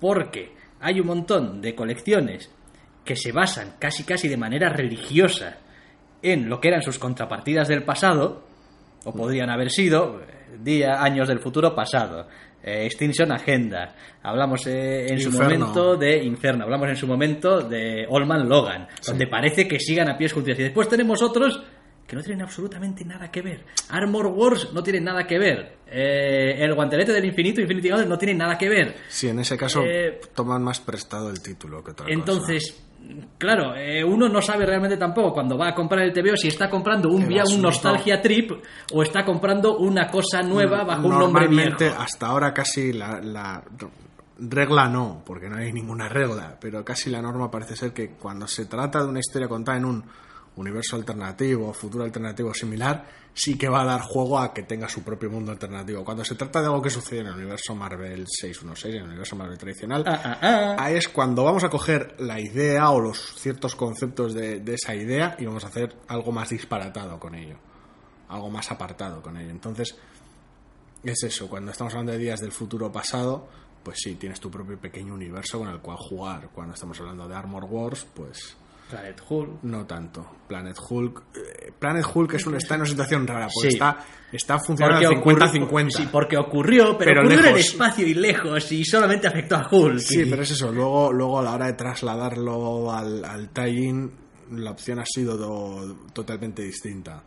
[0.00, 2.50] Porque hay un montón de colecciones
[3.04, 5.58] que se basan casi casi de manera religiosa
[6.22, 8.44] en lo que eran sus contrapartidas del pasado,
[9.04, 12.26] o podrían haber sido eh, día, años del futuro pasado,
[12.62, 18.06] eh, Extinction Agenda, hablamos eh, en su momento de Inferno, hablamos en su momento de
[18.10, 20.58] Allman Logan, donde parece que sigan a pies juntos.
[20.58, 21.62] Y después tenemos otros
[22.06, 23.64] que no tienen absolutamente nada que ver.
[23.88, 25.78] Armor Wars no tiene nada que ver.
[25.86, 28.96] Eh, el guantelete del infinito, Infinity Gauntlet, no tiene nada que ver.
[29.08, 29.82] Sí, en ese caso
[30.34, 32.12] toman más prestado el título que otra cosa.
[32.12, 32.89] Entonces,
[33.38, 36.68] claro, eh, uno no sabe realmente tampoco cuando va a comprar el TVO si está
[36.68, 38.52] comprando un, via- un nostalgia trip
[38.92, 43.62] o está comprando una cosa nueva bajo un nombre Normalmente, hasta ahora casi la, la
[44.38, 48.46] regla no, porque no hay ninguna regla, pero casi la norma parece ser que cuando
[48.46, 50.04] se trata de una historia contada en un
[50.56, 55.02] universo alternativo, futuro alternativo similar, sí que va a dar juego a que tenga su
[55.02, 56.04] propio mundo alternativo.
[56.04, 59.36] Cuando se trata de algo que sucede en el universo Marvel 616, en el universo
[59.36, 60.76] Marvel tradicional, Ah, ah, ah.
[60.78, 64.94] ahí es cuando vamos a coger la idea o los ciertos conceptos de, de esa
[64.94, 67.56] idea y vamos a hacer algo más disparatado con ello,
[68.28, 69.50] algo más apartado con ello.
[69.50, 69.96] Entonces,
[71.02, 73.48] es eso, cuando estamos hablando de días del futuro pasado,
[73.82, 76.50] pues sí, tienes tu propio pequeño universo con el cual jugar.
[76.52, 78.56] Cuando estamos hablando de Armor Wars, pues
[78.90, 79.62] Planet Hulk.
[79.62, 80.26] no tanto.
[80.48, 83.76] Planet Hulk, eh, Planet Hulk es un, está en una situación rara, porque Sí.
[83.76, 83.98] está,
[84.32, 85.64] está funcionando Porque 50-50.
[85.66, 89.56] ocurrió- Sí, porque ocurrió, pero, Pero ocurrió en el espacio y lejos y solamente afectó
[89.56, 89.98] a Hulk.
[89.98, 90.72] Sí, Y- pero es eso.
[90.72, 94.10] Luego, luego a la hora de trasladarlo al, al tie-in,
[94.52, 97.22] la opción ha sido do- totalmente distinta.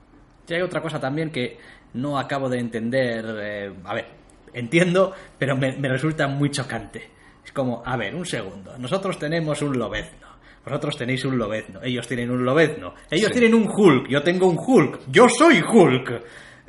[0.48, 1.58] Y hay otra cosa también que
[1.94, 3.26] no acabo de entender.
[3.40, 4.08] eh, a ver,
[4.54, 7.10] entiendo, pero me, me resulta muy chocante.
[7.46, 8.78] Es como, a ver, un segundo.
[8.78, 10.28] Nosotros tenemos un lobezno.
[10.66, 11.82] Vosotros tenéis un lobezno.
[11.84, 12.94] Ellos tienen un lobezno.
[13.10, 13.40] Ellos Sí.
[13.40, 14.08] tienen un Hulk.
[14.10, 15.02] Yo tengo un Hulk.
[15.10, 16.24] Yo soy Hulk.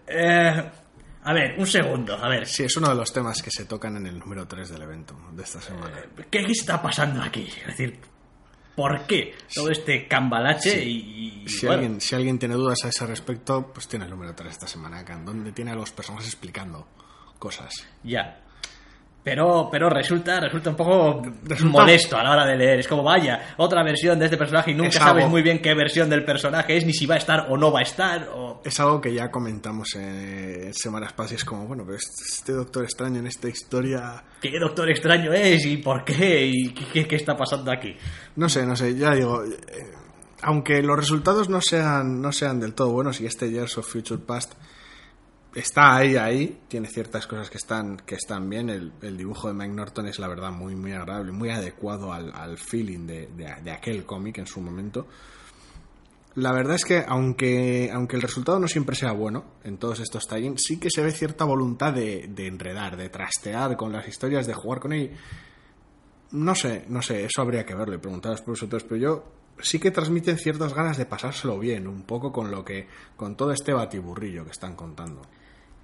[0.07, 0.70] Eh,
[1.22, 2.14] a ver, un segundo.
[2.16, 4.68] A ver, Sí, es uno de los temas que se tocan en el número 3
[4.70, 5.96] del evento de esta semana.
[6.30, 7.48] ¿qué está pasando aquí?
[7.61, 7.98] Es decir,
[8.74, 11.42] ¿por qué todo este cambalache y...
[11.44, 14.35] y, Si, bueno, alguien, si alguien tiene dudas a ese respecto, pues tiene el número
[14.35, 16.88] 3 esta semana, acá, donde tiene a los personajes explicando
[17.38, 17.72] cosas.
[18.02, 18.40] Ya.
[19.24, 22.80] Pero, pero resulta, resulta un poco Resulta- molesto a la hora de leer.
[22.80, 25.62] Es como, vaya, otra versión de este personaje y nunca Es sabes algo- muy bien
[25.62, 28.28] qué versión del personaje es, ni si va a estar o no va a estar.
[28.34, 28.60] O...
[28.62, 32.84] Es algo que ya comentamos en semanas pasadas es como, bueno, pero este, este Doctor
[32.84, 34.22] Extraño en esta historia...
[34.42, 35.64] ¿Qué doctor extraño es?
[35.64, 36.44] ¿Y por qué?
[36.46, 37.96] ¿Y qué, qué- qué está pasando aquí?
[38.37, 39.90] No sé, no sé, ya digo, eh,
[40.42, 44.20] aunque los resultados no sean, no sean del todo buenos y este Years of Future
[44.20, 44.52] Past
[45.55, 49.73] está ahí, ahí, tiene ciertas cosas que están, que están bien, el, dibujo de Mike
[49.75, 53.71] Norton es la verdad muy, muy agradable, muy adecuado al, al feeling de, de- de
[53.71, 55.07] aquel cómic en su momento.
[56.37, 60.27] La verdad es que aunque, aunque el resultado no siempre sea bueno en todos estos
[60.27, 64.47] tie sí que se ve cierta voluntad de, de enredar, de trastear con las historias,
[64.49, 65.12] de jugar con él.
[66.33, 69.25] No sé, no sé, eso habría que verlo y preguntaros por vosotros, pero yo
[69.61, 73.53] sí que transmiten ciertas ganas de pasárselo bien, un poco con lo que, con todo
[73.53, 75.23] este batiburrillo que están contando.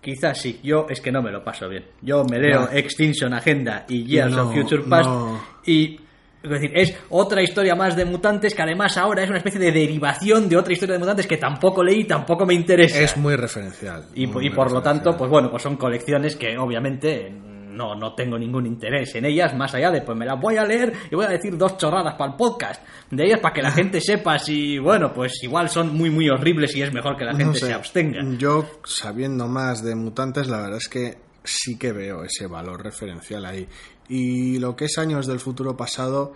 [0.00, 1.84] Quizás sí, yo es que no me lo paso bien.
[2.00, 2.68] Yo me leo.
[2.72, 5.42] Extinction Agenda y Years No, of Future Past no.
[5.66, 6.00] y...
[6.42, 9.72] Es decir, es otra historia más de mutantes que además ahora es una especie de
[9.72, 12.98] derivación de otra historia de mutantes que tampoco leí tampoco me interesa.
[12.98, 14.06] Es muy referencial.
[14.14, 17.30] Y, muy, y muy por lo tanto, pues bueno, pues son colecciones que obviamente
[17.70, 20.64] no, no tengo ningún interés en ellas, más allá de pues me las voy a
[20.64, 23.70] leer y voy a decir dos chorradas para el podcast de ellas para que la
[23.72, 27.32] gente sepa si, bueno, pues igual son muy, muy horribles y es mejor que la
[27.32, 28.20] gente No sé, se abstenga.
[28.36, 33.44] Yo, sabiendo más de mutantes, la verdad es que sí que veo ese valor referencial
[33.44, 33.68] ahí.
[34.08, 36.32] Y lo que es Años del Futuro Pasado,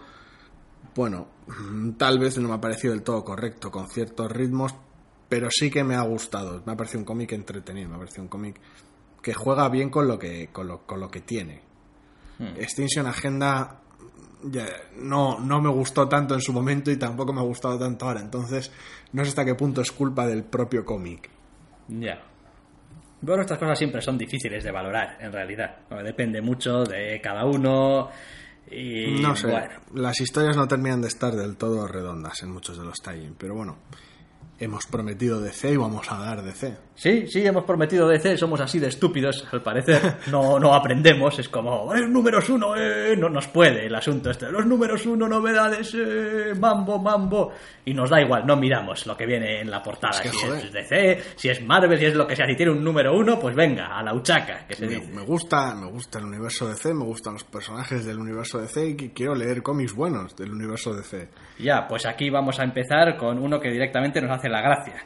[0.94, 4.74] bueno, mm, tal vez no me ha parecido del todo correcto, con ciertos ritmos,
[5.28, 6.62] pero sí que me ha gustado.
[6.64, 8.60] Me ha parecido un cómic entretenido, me ha parecido un cómic
[9.24, 11.62] que juega bien con lo que, con lo, con lo que tiene.
[12.58, 13.80] Extinction Agenda
[14.42, 14.66] ya,
[14.98, 18.20] no, no me gustó tanto en su momento y tampoco me ha gustado tanto ahora.
[18.20, 18.70] Entonces,
[19.12, 21.30] no sé hasta qué punto es culpa del propio cómic.
[21.88, 22.22] Ya.
[23.22, 25.78] Bueno, estas cosas siempre son difíciles de valorar, en realidad.
[25.88, 28.10] Bueno, Depende mucho de cada uno.
[28.70, 29.80] Y No sé, bueno.
[29.94, 33.54] las historias no terminan de estar del todo redondas en muchos de los tie pero
[33.54, 33.78] bueno,
[34.58, 36.76] hemos prometido DC y vamos a dar DC.
[36.96, 40.00] Sí, sí, hemos prometido DC, somos así de estúpidos, al parecer.
[40.30, 42.76] No, no aprendemos, es como, ¡eh, números uno!
[42.76, 43.16] Eh!
[43.16, 44.50] No nos puede el asunto este.
[44.50, 47.52] Los números uno, novedades, eh, mambo, mambo.
[47.84, 50.12] Y nos da igual, no miramos lo que viene en la portada.
[50.12, 50.64] Es que, si joder.
[50.64, 52.46] es DC, si es Marvel, si es lo que sea.
[52.46, 55.12] Si tiene un número uno, pues venga, a la uchaca, que se Me, dice.
[55.12, 58.94] me gusta, me gusta el universo DC, me gustan los personajes del universo DC y
[59.10, 61.28] quiero leer cómics buenos del universo DC.
[61.58, 65.04] Ya, pues aquí vamos a empezar con uno que directamente nos hace la gracia.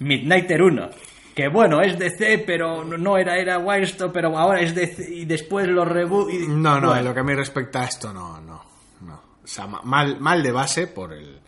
[0.00, 0.90] Midnighter 1.
[1.34, 5.66] Que bueno, es DC, pero no- era, era Wildstorm, pero ahora es DC y después
[5.68, 6.30] lo reboot.
[6.32, 6.96] y- No, no, Bueno.
[6.96, 8.62] en lo que a mí respecta a esto, no, no,
[9.02, 9.14] no.
[9.42, 11.40] O sea, ma- mal, mal de base por el,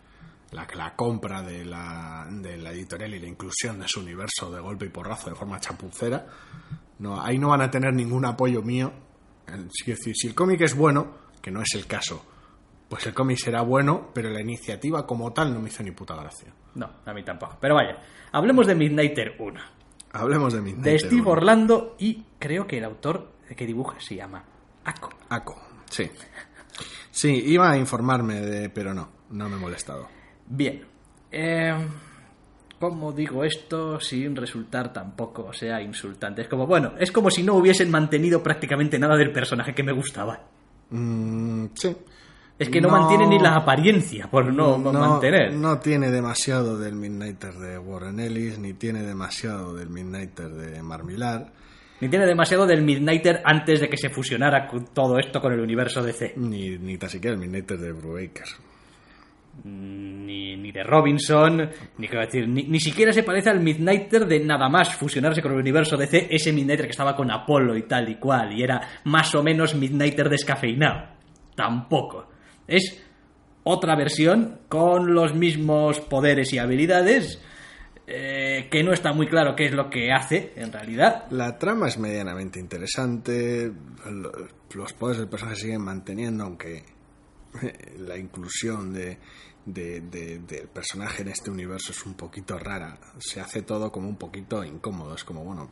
[0.51, 4.61] la, la compra de la, de la editorial y la inclusión de su universo de
[4.61, 6.25] golpe y porrazo de forma chapucera.
[6.99, 8.91] No, ahí no van a tener ningún apoyo mío.
[9.47, 12.25] Es decir, si el cómic es bueno, que no es el caso,
[12.87, 16.15] pues el cómic será bueno, pero la iniciativa como tal no me hizo ni puta
[16.15, 16.53] gracia.
[16.75, 17.57] No, a mí tampoco.
[17.59, 17.97] Pero vaya,
[18.33, 19.61] hablemos de Midnighter 1.
[20.11, 24.43] Hablemos de mi De Steve Orlando y creo que el autor que dibuja se llama
[24.83, 25.09] Ako.
[25.29, 26.09] Aco, sí.
[27.09, 30.07] Sí, iba a informarme de, pero no, no me he molestado.
[30.47, 30.83] Bien.
[31.31, 31.73] Eh,
[32.79, 36.41] ¿Cómo digo esto sin resultar tampoco sea insultante?
[36.41, 39.93] Es como, bueno, es como si no hubiesen mantenido prácticamente nada del personaje que me
[39.93, 40.41] gustaba.
[40.89, 41.95] Mm, sí.
[42.59, 45.53] Es que no, mantiene ni la apariencia por no, mantener.
[45.53, 51.51] No tiene demasiado del Midnighter de Warren Ellis, ni tiene demasiado del Midnighter de Marmilar,
[51.99, 55.59] Ni tiene demasiado del Midnighter antes de que se fusionara con todo esto con el
[55.59, 56.33] universo DC.
[56.37, 58.47] ni, ni tan siquiera el Midnighter de Brubaker.
[59.63, 64.39] Ni, ni de Robinson, ni, quiero decir, ni, ni siquiera se parece al Midnighter de
[64.39, 68.09] nada más fusionarse con el universo DC, ese Midnighter que estaba con Apolo y tal
[68.09, 71.07] y cual, y era más o menos Midnighter descafeinado.
[71.55, 72.32] Tampoco.
[72.67, 73.01] Es
[73.63, 77.41] otra versión con los mismos poderes y habilidades,
[78.07, 81.25] eh, que no está muy claro qué es lo que hace en realidad.
[81.31, 83.71] La trama es medianamente interesante,
[84.09, 84.31] lo-
[84.73, 86.83] los poderes del personaje siguen manteniendo, aunque
[87.99, 89.17] la inclusión de,
[89.65, 92.97] de- de- del personaje en este universo es un poquito rara.
[93.19, 95.15] Se hace todo como un poquito incómodo.
[95.15, 95.71] Es como, bueno,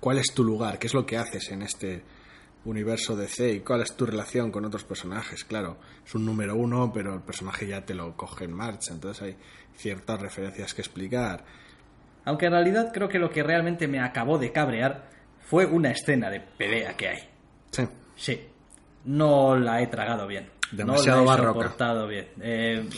[0.00, 0.78] ¿cuál es tu lugar?
[0.78, 2.02] ¿Qué es lo que haces en este
[2.64, 5.44] universo DC y cuál es tu relación con otros personajes.
[5.44, 9.22] Claro, es un número uno, pero el personaje ya te lo coge en marcha, entonces
[9.22, 9.36] hay
[9.76, 11.44] ciertas referencias que explicar.
[12.24, 16.30] Aunque en realidad creo que lo que realmente me acabó de cabrear fue una escena
[16.30, 17.28] de pelea que hay.
[17.70, 17.82] Sí.
[18.14, 18.40] Sí,
[19.04, 20.48] no la he tragado bien.
[20.70, 21.62] Demasiado no la he barroca.
[21.62, 22.28] soportado bien.
[22.40, 22.88] Eh,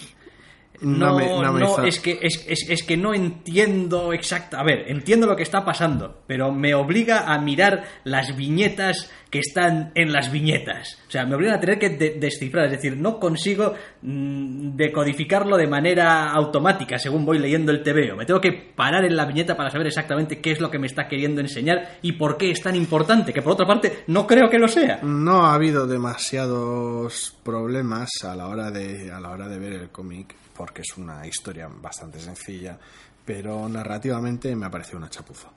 [0.84, 4.12] No no, me- no me no, hizo- es, que, es, es- es que no entiendo
[4.12, 4.60] exacta.
[4.60, 9.40] A ver, entiendo lo que está pasando, pero me obliga a mirar las viñetas que
[9.40, 10.98] están en las viñetas.
[11.08, 12.66] O sea, me obliga a tener que de- descifrar.
[12.66, 18.16] Es decir, no consigo mm, decodificarlo de manera automática según voy leyendo el TVO.
[18.16, 20.86] Me tengo que parar en la viñeta para saber exactamente qué es lo que me
[20.86, 23.32] está queriendo enseñar y por qué es tan importante.
[23.32, 25.00] Que por otra parte, no creo que lo sea.
[25.02, 29.88] No ha habido demasiados problemas a la hora de, a la hora de ver el
[29.90, 32.78] cómic, porque es una historia bastante sencilla,
[33.24, 35.48] pero narrativamente me ha parecido una chapuza.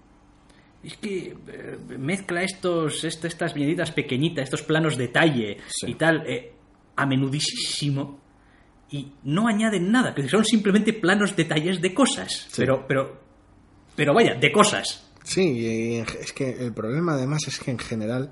[0.83, 5.91] Es que eh, mezcla estos, est- estas viñetitas pequeñitas, estos planos detalle Sí.
[5.91, 6.53] y tal, eh,
[6.95, 8.19] a menudísimo
[8.89, 12.47] y no añaden nada, que son simplemente planos detalles de cosas.
[12.49, 12.53] Sí.
[12.57, 13.19] Pero, pero,
[13.95, 15.03] pero vaya, de cosas.
[15.23, 18.31] Sí, es que el problema además es que en general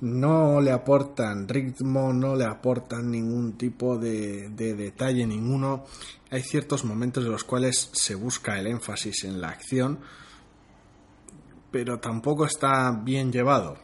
[0.00, 5.84] no le aportan ritmo, no le aportan ningún tipo de, de detalle ninguno.
[6.30, 9.98] Hay ciertos momentos en los cuales se busca el énfasis en la acción,
[11.70, 13.78] pero tampoco está bien llevado.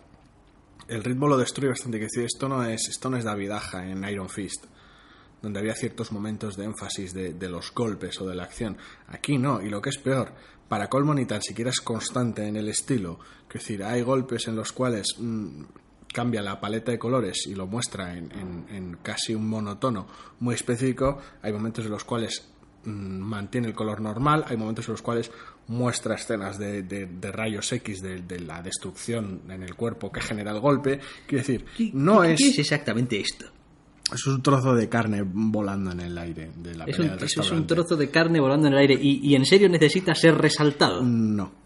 [0.89, 4.05] El ritmo lo destruye bastante, que decir, esto no es, esto no es David en
[4.05, 4.67] Iron Fist,
[5.41, 8.77] donde había ciertos momentos de énfasis de, de los golpes o de la acción.
[9.07, 10.35] Aquí no, y lo que es peor,
[10.69, 13.19] para colmo ni tan siquiera es constante en el estilo.
[13.49, 15.65] Es decir, hay golpes en los cuales mm,
[16.13, 20.07] cambia la paleta de colores y lo muestra en, en- en casi un monotono
[20.41, 21.19] muy específico.
[21.43, 22.49] Hay momentos en los cuales
[22.85, 25.31] mm, mantiene el color normal, hay momentos en los cuales
[25.69, 30.21] muestra escenas de, de- de rayos X de, de la destrucción en el cuerpo que
[30.21, 31.01] genera el golpe.
[31.27, 33.47] Quiero decir, no es, exactamente esto?
[34.13, 37.51] es un trozo de carne volando en el aire de la Es un, del es
[37.51, 41.03] un trozo de carne volando en el aire y, y en serio necesita ser resaltado.
[41.03, 41.62] No.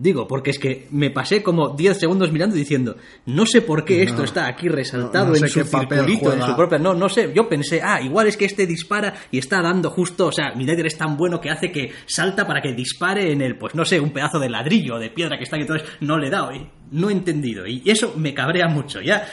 [0.00, 3.84] Digo, porque es que me pasé como 10 segundos mirando y diciendo, no sé por
[3.84, 4.24] qué esto No.
[4.24, 6.78] está aquí resaltado No- no sé en su circulito, en su propia...
[6.78, 10.28] No, no sé, yo pensé, ah, igual es que este dispara y está dando justo,
[10.28, 13.42] o sea, mi Snyder es tan bueno que hace que salta para que dispare en
[13.42, 15.88] el, pues no sé, un pedazo de ladrillo o de piedra que está aquí, entonces
[16.00, 17.66] no le he dado, y no he entendido.
[17.66, 19.26] Y eso me cabrea mucho, ya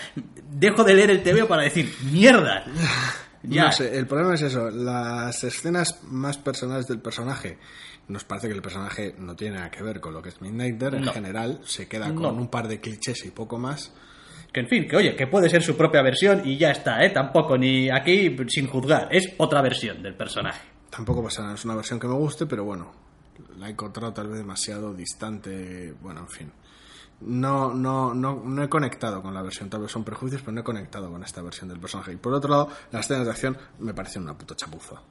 [0.52, 2.64] dejo de leer el TVO para decir, mierda.
[3.48, 3.66] Ya.
[3.66, 4.72] No sé, el problema es eso.
[4.72, 7.60] Las escenas más personales del personaje.
[8.08, 10.96] Nos parece que el personaje no tiene nada que ver con lo que es Midnighter.
[10.96, 11.12] En No.
[11.14, 12.30] general, se queda con No.
[12.34, 13.92] un par de clichés y poco más.
[14.54, 17.10] Que en fin, que oye, que puede ser su propia versión y ya está, ¿eh?
[17.10, 20.62] Tampoco ni aquí sin juzgar, es otra versión del personaje.
[20.90, 22.92] Tampoco pasa nada, es una versión que me guste, pero bueno,
[23.58, 25.94] la he encontrado tal vez demasiado distante.
[26.02, 26.52] Bueno, en fin.
[27.22, 30.62] No, no, no, no he conectado con la versión, tal vez son prejuicios, pero no
[30.62, 32.14] he conectado con esta versión del personaje.
[32.14, 35.02] Y por otro lado, las escenas de acción me parecen una puta chapuza.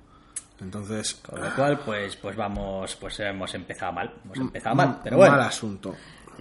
[0.61, 5.17] Entonces, Con lo cual, pues, pues vamos, pues hemos empezado mal, hemos empezado mal, pero
[5.17, 5.95] bueno, mal asunto.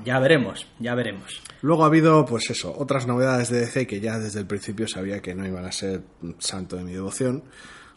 [0.06, 1.42] ya veremos, ya veremos.
[1.62, 5.20] Luego ha habido, pues eso, otras novedades de DC que ya desde el principio sabía
[5.22, 6.02] que no iban a ser
[6.38, 7.44] santo de mi devoción.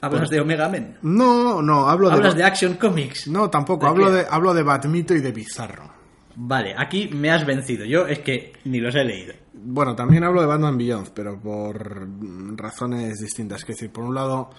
[0.00, 0.98] ¿Hablas de Omega Men?
[1.02, 2.40] No, no, hablo ¿Hablas de...
[2.40, 3.29] de Action Comics?
[3.29, 4.12] No, tampoco, ¿De hablo qué?
[4.12, 5.90] de, hablo de Batmito y de Bizarro.
[6.35, 9.33] Vale, aquí me has vencido, yo es que ni los he leído.
[9.55, 12.07] Bueno, también hablo de Batman Beyond, pero por
[12.59, 13.62] razones distintas.
[13.62, 14.50] Es decir, por un lado,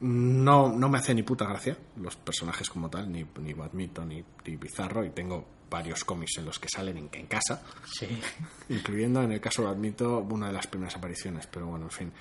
[0.00, 4.22] no, no me hace ni puta gracia los personajes como tal, ni, ni Batmito, ni,
[4.46, 7.62] ni Bizarro, y tengo varios cómics en los que salen en, en casa.
[7.84, 8.06] Sí.
[8.68, 12.12] incluyendo en el caso de Admito una de las primeras apariciones, pero bueno, en fin.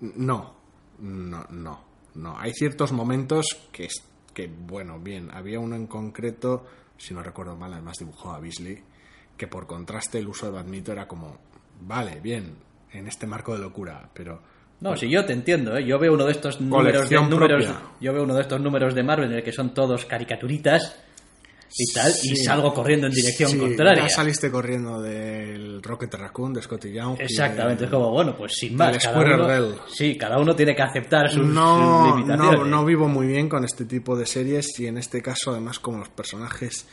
[0.00, 0.54] No,
[1.00, 1.80] no, no,
[2.14, 2.38] no.
[2.38, 4.02] Hay ciertos momentos que, es-
[4.34, 8.82] que bueno, bien, había uno en concreto, si no recuerdo mal, además dibujó a Beasley,
[9.36, 11.36] que por contraste el uso de Admito era como,
[11.82, 12.56] vale, bien,
[12.90, 14.40] en este marco de locura, pero
[14.80, 15.84] No, si yo te entiendo, ¿eh?
[15.84, 17.66] yo veo uno de estos números de, números,
[18.00, 20.96] yo veo uno de estos números de Marvel en el que son todos caricaturitas
[21.76, 22.36] y tal, y Sí.
[22.36, 24.04] salgo corriendo en dirección Sí, contraria.
[24.04, 27.18] Ya saliste corriendo del Rocket Raccoon de Scotty Young.
[27.20, 28.96] y Exactamente, es como, bueno, pues sin más.
[29.04, 32.66] Cada uno, sí, cada uno tiene que aceptar sus, no, sus no, limitaciones.
[32.68, 35.98] no vivo muy bien con este tipo de series y en este caso además como
[35.98, 36.86] los personajes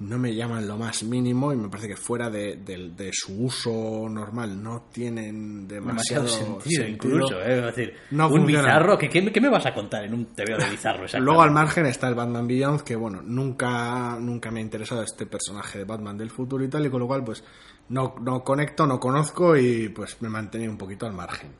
[0.00, 3.44] no me llaman lo más mínimo y me parece que fuera de, de- de su
[3.44, 7.58] uso normal no tienen demasiado, demasiado sentido, incluso, ¿eh?
[7.58, 8.62] Es decir, No un funciona.
[8.68, 11.06] bizarro, ¿qué, qué, qué me vas a contar en un TVO de bizarro?
[11.20, 15.26] Luego al margen está el Batman Beyond, que bueno, nunca, nunca me ha interesado este
[15.26, 17.44] personaje de Batman del futuro y tal, y con lo cual pues
[17.88, 21.50] no, no conecto, no conozco y pues me mantenía un poquito al margen.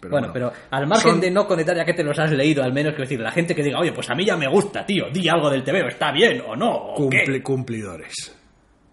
[0.00, 2.62] Pero bueno, pero al margen son- de no conectar, ya que te los has leído,
[2.62, 4.84] al menos, quiero decir, la gente que diga, oye, pues a mí ya me gusta,
[4.84, 6.70] tío, di algo del TVO, ¿está bien o no?
[6.74, 7.24] ¿o qué?".
[7.24, 8.14] cumpli- cumplidores.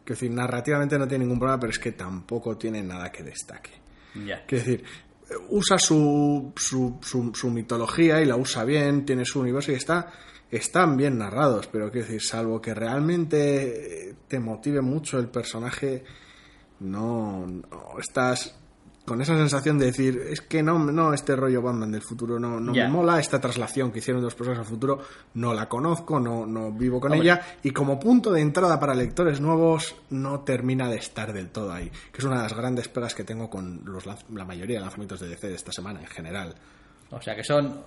[0.06, 3.72] Quiero decir, narrativamente no tiene ningún problema, pero es que tampoco tiene nada que destaque.
[4.26, 4.44] Ya.
[4.46, 4.84] Quiero decir,
[5.50, 10.10] usa su, su, su, su mitología y la usa bien, tiene su universo y está,
[10.52, 16.04] están bien narrados, pero quiero decir, salvo que realmente te motive mucho el personaje,
[16.80, 18.60] no, no estás
[19.06, 22.60] con esa sensación de decir, es que no, no este rollo Batman del futuro no,
[22.60, 25.02] no me mola, esta traslación que hicieron de los personajes al futuro
[25.34, 27.28] no la conozco, no, no vivo con Hombre.
[27.28, 31.74] ella, y como punto de entrada para lectores nuevos no termina de estar del todo
[31.74, 34.82] ahí, que es una de las grandes pegas que tengo con los, la mayoría de
[34.82, 36.56] lanzamientos de DC de esta semana en general.
[37.16, 37.84] O sea que son.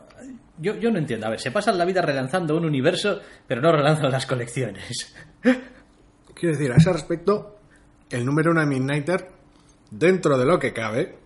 [0.59, 1.27] Yo, yo no entiendo.
[1.27, 5.15] A ver, se pasan la vida relanzando un universo, pero no relanzan las colecciones.
[6.35, 7.59] Quiero decir, a ese respecto,
[8.11, 9.36] el número uno de Midnighter,
[9.91, 11.19] dentro de lo que cabe,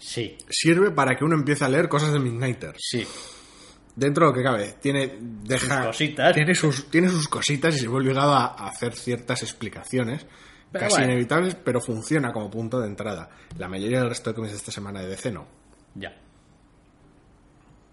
[0.00, 2.74] Sí, sirve para que uno empiece a leer cosas de Midnighter.
[2.78, 3.06] sí.
[3.96, 6.32] Dentro de lo que cabe, tiene, deja, Sus cositas.
[6.32, 10.24] Tiene sus, tiene sus cositas y se ve obligado a, a hacer ciertas explicaciones,
[10.70, 11.10] Pero casi bueno.
[11.14, 13.28] inevitables, pero funciona como punto de entrada.
[13.56, 15.48] La mayoría del resto de cómics de esta semana de DC no.
[15.96, 16.16] Ya.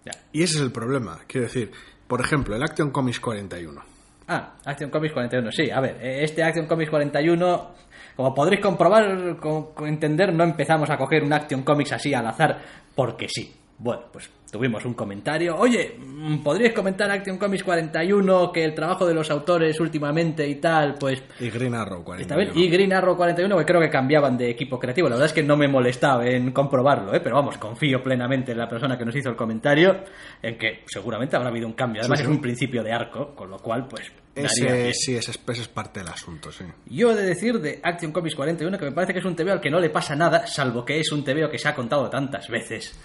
[0.06, 0.12] Ya.
[0.32, 1.22] Y ese es el problema.
[1.28, 1.72] Quiero decir,
[2.08, 3.82] por ejemplo, el Action Comics 41.
[4.28, 5.52] Ah, Action Comics 41.
[5.52, 7.76] Sí, a ver, eh, este Action Comics 41,
[8.16, 9.36] como podréis comprobar,
[9.82, 12.60] entender, no empezamos a coger un Action Comics así al azar
[12.96, 13.54] porque sí.
[13.78, 15.58] Bueno, pues tuvimos un comentario.
[15.58, 20.56] Oye, mm, ¿podríais comentar Action Comics 41 que el trabajo de los autores últimamente y
[20.56, 20.96] tal?
[20.98, 22.22] Pues Y Green Arrow 41.
[22.22, 22.66] Está bien.
[22.66, 25.10] Y Green Arrow 41, que creo que cambiaban de equipo creativo.
[25.10, 27.20] La verdad es que no me molestaba en comprobarlo, ¿eh?
[27.20, 30.06] pero vamos, confío plenamente en la persona que nos hizo el comentario,
[30.42, 32.02] en que seguramente habrá habido un cambio.
[32.02, 32.32] Además, Sí, sí.
[32.32, 34.10] es un principio de arco, con lo cual, pues.
[34.36, 36.66] Ese, sí, ese es, ese es parte del asunto, sí.
[36.88, 39.54] Yo he de decir de Action Comics 41 que me parece que es un TVO
[39.54, 42.10] al que no le pasa nada, salvo que es un TVO que se ha contado
[42.10, 43.00] tantas veces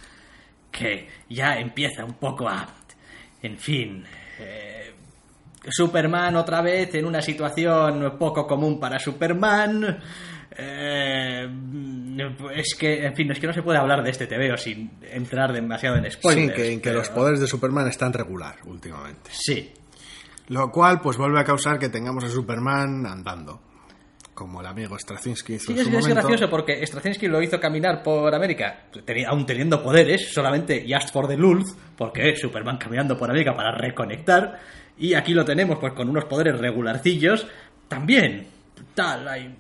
[0.70, 2.66] que ya empieza un poco a.
[3.42, 4.04] En fin.
[4.38, 4.92] eh,
[5.68, 9.98] Superman otra vez en una situación poco común para Superman.
[10.56, 11.48] eh,
[12.54, 15.52] es que, en fin, es que no se puede hablar de este TVO sin entrar
[15.52, 16.48] demasiado en spoilers.
[16.48, 19.30] sí, que, en que pero- los poderes de Superman están regular últimamente.
[19.32, 19.72] Sí,
[20.48, 23.60] Lo cual, pues vuelve a causar que tengamos a Superman andando.
[24.40, 26.20] Como el amigo Straczynski hizo Sí, en es, su es momento.
[26.22, 31.28] gracioso porque Straczynski lo hizo caminar por América, teni- aún teniendo poderes, solamente just for
[31.28, 34.58] the lulz, porque es Superman caminando por América para reconectar,
[34.96, 37.46] y aquí lo tenemos pues con unos poderes regularcillos,
[37.86, 38.46] también,
[38.94, 39.54] tal, ahí,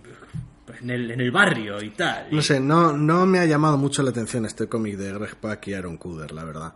[0.80, 2.28] en el, en el barrio y tal.
[2.30, 5.68] No sé, no, no me ha llamado mucho la atención este cómic de Greg Pak
[5.68, 6.72] y Aaron Kuder, la verdad.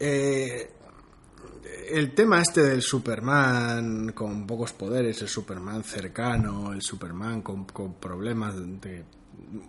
[0.00, 0.70] Eh,
[1.90, 7.94] el tema este del Superman con pocos poderes, el Superman cercano, el Superman con, con
[7.94, 9.04] problemas de,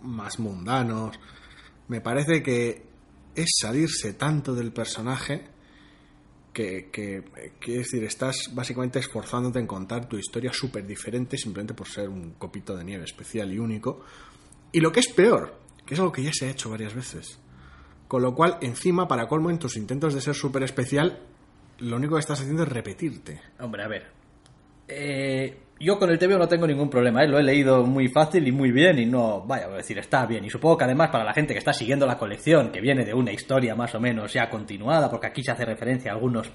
[0.02, 1.18] más mundanos,
[1.88, 2.86] me parece que
[3.34, 5.48] es salirse tanto del personaje
[6.52, 7.24] que, que,
[7.60, 12.34] quiero decir, estás básicamente esforzándote en contar tu historia súper diferente simplemente por ser un
[12.34, 14.04] copito de nieve especial y único.
[14.70, 17.38] Y lo que es peor, que es algo que ya se ha hecho varias veces.
[18.06, 21.20] Con lo cual, encima, para colmo, en tus intentos de ser súper especial,
[21.78, 23.40] lo único que estás haciendo es repetirte.
[23.60, 24.06] Hombre, a ver.
[24.88, 27.28] Eh, yo con el TVO no tengo ningún problema, ¿eh?
[27.28, 30.24] lo he leído muy fácil y muy bien y no, vaya, voy a decir, está
[30.24, 30.44] bien.
[30.44, 33.12] Y supongo que además para la gente que está siguiendo la colección, que viene de
[33.12, 36.48] una historia más o menos ya continuada, porque aquí se hace referencia a algunos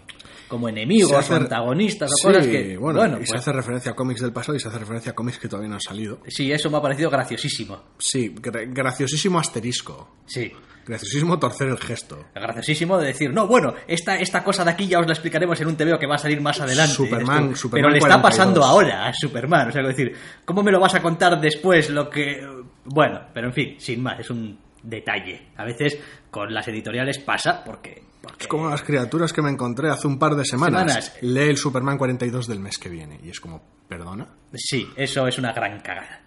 [0.48, 3.42] como enemigos Se hace- o antagonistas o Sí, cosas que, bueno, bueno, y se pues,
[3.42, 5.76] hace referencia a cómics del pasado y se hace referencia a cómics que todavía no
[5.76, 6.20] han salido.
[6.28, 7.82] sí, eso me ha parecido graciosísimo.
[7.98, 10.16] Sí, gra- graciosísimo asterisco.
[10.28, 10.52] Sí.
[10.90, 12.26] Graciosísimo torcer el gesto.
[12.34, 15.68] Graciosísimo de decir, no, bueno, esta, esta cosa de aquí ya os la explicaremos en
[15.68, 16.94] un TVO que va a salir más adelante.
[16.96, 18.22] Superman- Esto- Superman pero le está 42.
[18.22, 19.70] pasando ahora a Superman.
[19.70, 20.14] O sea, decir,
[20.46, 22.42] ¿cómo me lo vas a contar después lo que.
[22.86, 25.50] Bueno, pero en fin, sin más, es un detalle.
[25.58, 25.98] A veces
[26.32, 28.02] con las editoriales pasa porque.
[28.22, 30.82] porque Es como las criaturas que me encontré hace un par de semanas.
[30.82, 31.14] Semanas.
[31.22, 33.20] Lee el Superman 42 del mes que viene.
[33.24, 34.28] Y es como, ¿perdona?
[34.56, 36.22] Sí, eso es una gran cagada.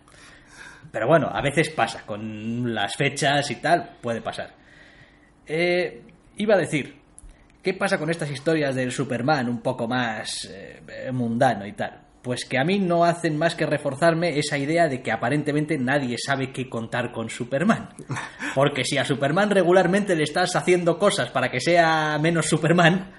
[0.92, 4.54] Pero bueno, a veces pasa, con las fechas y tal, puede pasar.
[5.46, 6.02] Eh,
[6.36, 6.94] iba a decir,
[7.62, 11.98] ¿qué pasa con estas historias del Superman un poco más eh, mundano y tal?
[12.22, 16.16] Pues que a mí no hacen más que reforzarme esa idea de que aparentemente nadie
[16.18, 17.88] sabe qué contar con Superman.
[18.54, 23.10] Porque si a Superman regularmente le estás haciendo cosas para que sea menos Superman,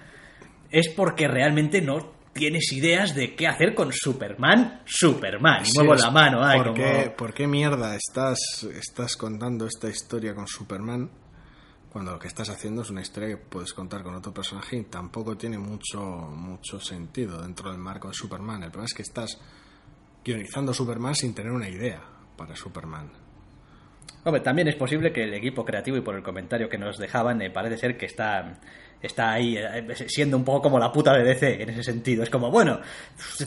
[0.69, 5.61] es porque realmente no tienes ideas de qué hacer con Superman, Superman.
[5.61, 8.39] Y Sí, muevo la mano, ay, ¿por, como- qué, por qué mierda estás,
[8.75, 11.09] estás contando esta historia con Superman
[11.91, 14.83] cuando lo que estás haciendo es una historia que puedes contar con otro personaje y
[14.85, 18.63] tampoco tiene mucho, mucho sentido dentro del marco de Superman?
[18.63, 19.39] El problema es que estás
[20.25, 22.01] guionizando Superman sin tener una idea
[22.35, 23.11] para Superman.
[24.25, 27.41] Hombre, también es posible que el equipo creativo y por el comentario que nos dejaban,
[27.41, 28.59] eh, parece ser que está
[29.03, 32.23] está ahí eh, siendo un poco como la puta de DC en ese sentido.
[32.23, 32.79] Es como, bueno,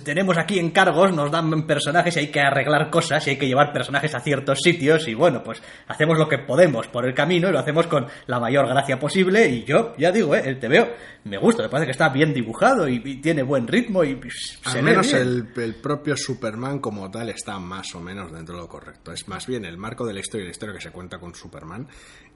[0.05, 3.73] tenemos aquí encargos, nos dan personajes y hay que arreglar cosas y hay que llevar
[3.73, 7.53] personajes a ciertos sitios y bueno, pues hacemos lo que podemos por el camino y
[7.53, 10.89] lo hacemos con la mayor gracia posible y yo, ya digo, eh, el veo
[11.25, 14.19] me gusta, me parece que está bien dibujado y, tiene buen ritmo y
[14.65, 18.69] Al menos el, el, propio Superman como tal está más o menos dentro de lo
[18.69, 19.13] correcto.
[19.13, 21.35] Es más bien el marco de la historia y la historia que se cuenta con
[21.35, 21.89] Superman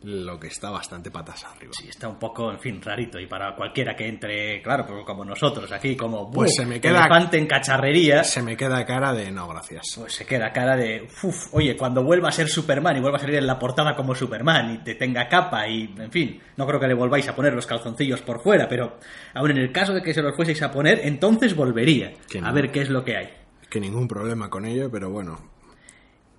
[0.03, 1.73] lo que está bastante patas arriba.
[1.77, 3.19] Sí, está un poco, en fin, rarito.
[3.19, 7.01] Y para cualquiera que entre, claro, pues como nosotros aquí, como pues se me queda,
[7.01, 8.25] elefante en cacharrería.
[8.25, 9.95] Se me queda cara de no, gracias.
[9.97, 13.21] Pues se queda cara de, uff, oye, cuando vuelva a ser Superman y vuelva a
[13.21, 16.81] salir en la portada como Superman y te tenga capa y, en fin, no creo
[16.81, 18.99] que le volváis a poner los calzoncillos por fuera, pero
[19.35, 22.71] aún en el caso de que se los fueseis a poner, entonces volvería a ver
[22.71, 23.29] qué es lo que hay.
[23.69, 25.39] Que ningún problema con ello, pero bueno.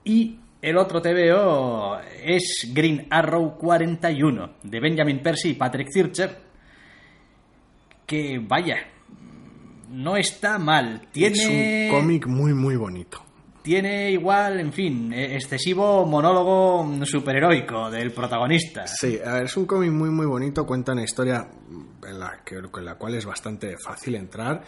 [0.03, 6.38] Y el otro TVO es Green Arrow 41 de Benjamin Percy y Patrick Zircher.
[8.05, 8.78] Que vaya,
[9.89, 11.07] no está mal.
[11.12, 11.88] Tiene...
[11.88, 13.26] Es un cómic muy, muy bonito.
[13.64, 18.86] Tiene igual, en fin, e-, excesivo monólogo superheroico del protagonista.
[18.86, 20.66] Sí, es un cómic muy, muy bonito.
[20.66, 21.47] Cuenta una historia
[22.07, 24.64] en la, que, en la cual es bastante fácil entrar.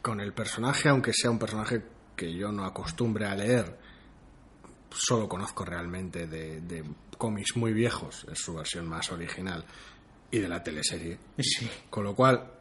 [0.00, 1.82] Con el personaje, aunque sea un personaje
[2.14, 3.85] que yo no acostumbre a leer
[4.90, 6.84] solo conozco realmente de,
[7.18, 9.64] cómics muy viejos, es su versión más original,
[10.30, 11.18] y de la teleserie.
[11.90, 12.52] Con lo cual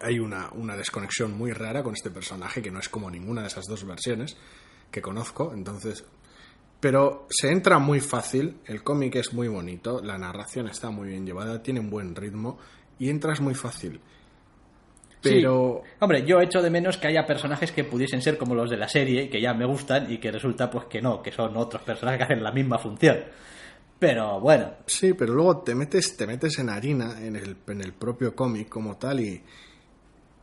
[0.00, 3.48] hay una, una desconexión muy rara con este personaje que no es como ninguna de
[3.48, 4.36] esas dos versiones
[4.90, 6.04] que conozco, entonces...
[6.80, 11.24] Pero se entra muy fácil, el cómic es muy bonito, la narración está muy bien
[11.24, 12.58] llevada, tiene un buen ritmo
[12.98, 14.00] y entras muy fácil.
[15.22, 15.82] Pero.
[16.00, 18.88] Hombre, yo echo de menos que haya personajes que pudiesen ser como los de la
[18.88, 22.18] serie, que ya me gustan, y que resulta pues que no, que son otros personajes
[22.18, 23.18] que hacen la misma función.
[23.98, 24.72] Pero bueno.
[24.86, 28.68] Sí, pero luego te metes, te metes en harina, en el, en el propio cómic
[28.68, 29.40] como tal, y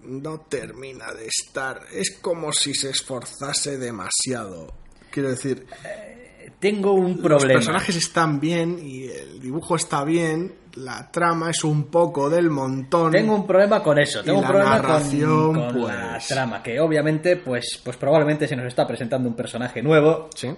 [0.01, 1.81] no termina de estar.
[1.91, 4.73] Es como si se esforzase demasiado.
[5.11, 5.65] Quiero decir.
[5.85, 6.28] Eh,
[6.59, 7.53] tengo un problema.
[7.53, 12.49] Los personajes están bien y el dibujo está bien, la trama es un poco del
[12.49, 13.11] montón.
[13.11, 16.27] Tengo un problema con eso, tengo un problema con, la pues.
[16.27, 20.29] trama, que obviamente, pues, pues probablemente se nos está presentando un personaje nuevo.
[20.35, 20.49] Sí,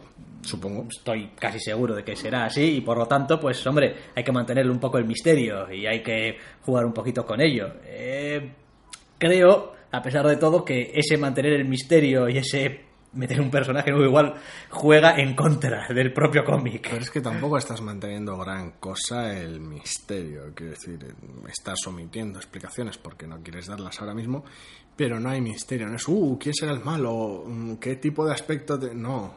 [0.42, 0.88] supongo.
[0.90, 4.32] Estoy casi seguro de que será así y por lo tanto, pues hombre, hay que
[4.32, 7.68] mantenerle un poco el misterio y hay que jugar un poquito con ello.
[7.86, 8.52] Eh,
[9.18, 13.92] creo, a pesar de todo, que ese mantener el misterio y ese meter un personaje
[13.92, 14.36] nuevo igual
[14.70, 16.88] juega en contra del propio cómic.
[16.90, 20.54] Pero es que tampoco estás manteniendo gran cosa el misterio.
[20.56, 21.16] Quiero decir,
[21.50, 24.46] estás omitiendo explicaciones porque no quieres darlas ahora mismo,
[24.96, 25.88] pero no hay misterio.
[25.88, 27.44] No es, uh, ¿quién será el malo?
[27.46, 28.78] Mm, ¿Qué tipo de aspecto?
[28.94, 29.36] No,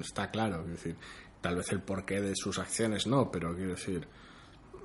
[0.00, 0.58] está claro.
[0.58, 0.96] Quiero decir,
[1.40, 4.06] tal vez el porqué de sus acciones no, pero quiero decir,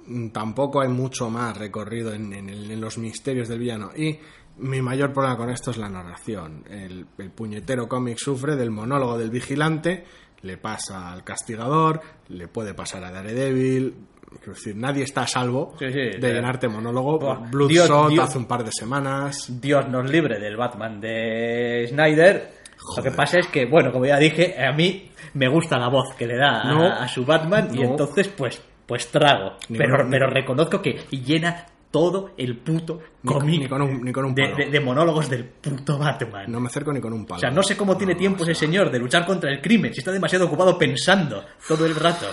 [0.07, 3.91] mm, tampoco hay mucho más recorrido en, en los misterios del villano.
[3.95, 4.19] Y
[4.61, 6.63] mi mayor problema con esto es la narración.
[6.69, 10.05] El, puñetero cómic sufre del monólogo del vigilante,
[10.41, 13.95] le pasa al castigador, le puede pasar a Daredevil.
[14.39, 17.19] Quiero decir, nadie está a salvo de llenarte monólogo.
[17.51, 19.59] Bloodshot hace un par de semanas.
[19.61, 22.61] Dios nos libre del Batman de Snyder.
[22.95, 26.15] Lo que pasa es que, bueno, como ya dije, a mí me gusta la voz
[26.15, 26.61] que le da
[27.03, 29.57] a, su Batman y entonces, pues, pues trago.
[29.67, 36.45] pero, pero reconozco que llena todo el puto cómic de, monólogos del puto Batman.
[36.49, 37.37] No me acerco ni con un palo.
[37.37, 39.99] O sea, no sé cómo tiene tiempo ese señor de luchar contra el crimen, si
[39.99, 42.27] está demasiado ocupado pensando todo el rato.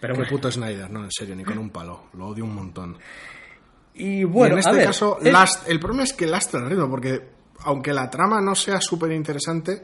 [0.00, 2.04] Pero Qué puto Snyder, no, en serio, ni con un palo.
[2.14, 2.96] Lo odio un montón.
[3.94, 5.18] Y bueno, en este caso,
[5.66, 7.20] el problema es que lastra el ritmo, porque
[7.64, 9.82] aunque la trama no sea súper interesante,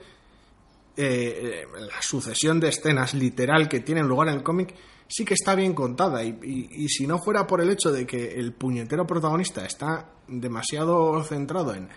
[0.97, 4.73] eh, la sucesión de escenas literal que tienen lugar en el cómic
[5.15, 8.53] sí que está bien contada y, si no fuera por el hecho de que el
[8.53, 11.89] puñetero protagonista está demasiado centrado en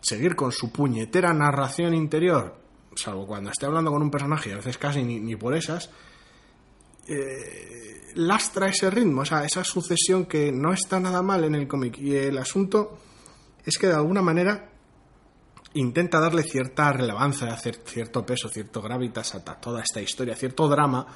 [0.00, 2.56] seguir con su puñetera narración interior,
[2.96, 5.88] salvo cuando esté hablando con un personaje, a veces casi ni, por esas,
[7.06, 11.68] eh, lastra ese ritmo, o sea, esa sucesión que no está nada mal en el
[11.68, 11.96] cómic.
[11.98, 12.98] Y el asunto
[13.64, 14.68] es que de alguna manera
[15.74, 21.06] intenta darle cierta relevancia, cierto peso, cierto gravitas a toda esta historia, cierto drama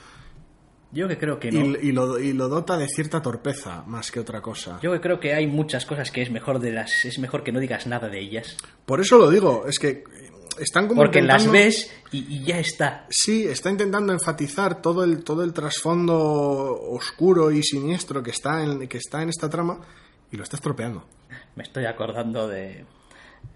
[0.97, 1.61] yo que creo que no.
[1.61, 4.81] Y, lo, y, lo, dota de cierta torpeza más que otra cosa.
[4.83, 7.53] Yo que creo que hay muchas cosas que es mejor de las es mejor que
[7.53, 8.57] no digas nada de ellas.
[8.85, 10.05] Por eso lo digo, es que
[10.59, 13.07] están como porque las ves y, ya está.
[13.11, 18.89] Sí, está intentando enfatizar todo el todo el trasfondo oscuro y siniestro que está en
[18.89, 19.81] que está en esta trama
[20.33, 21.05] y lo está estropeando.
[21.55, 22.85] Me estoy acordando de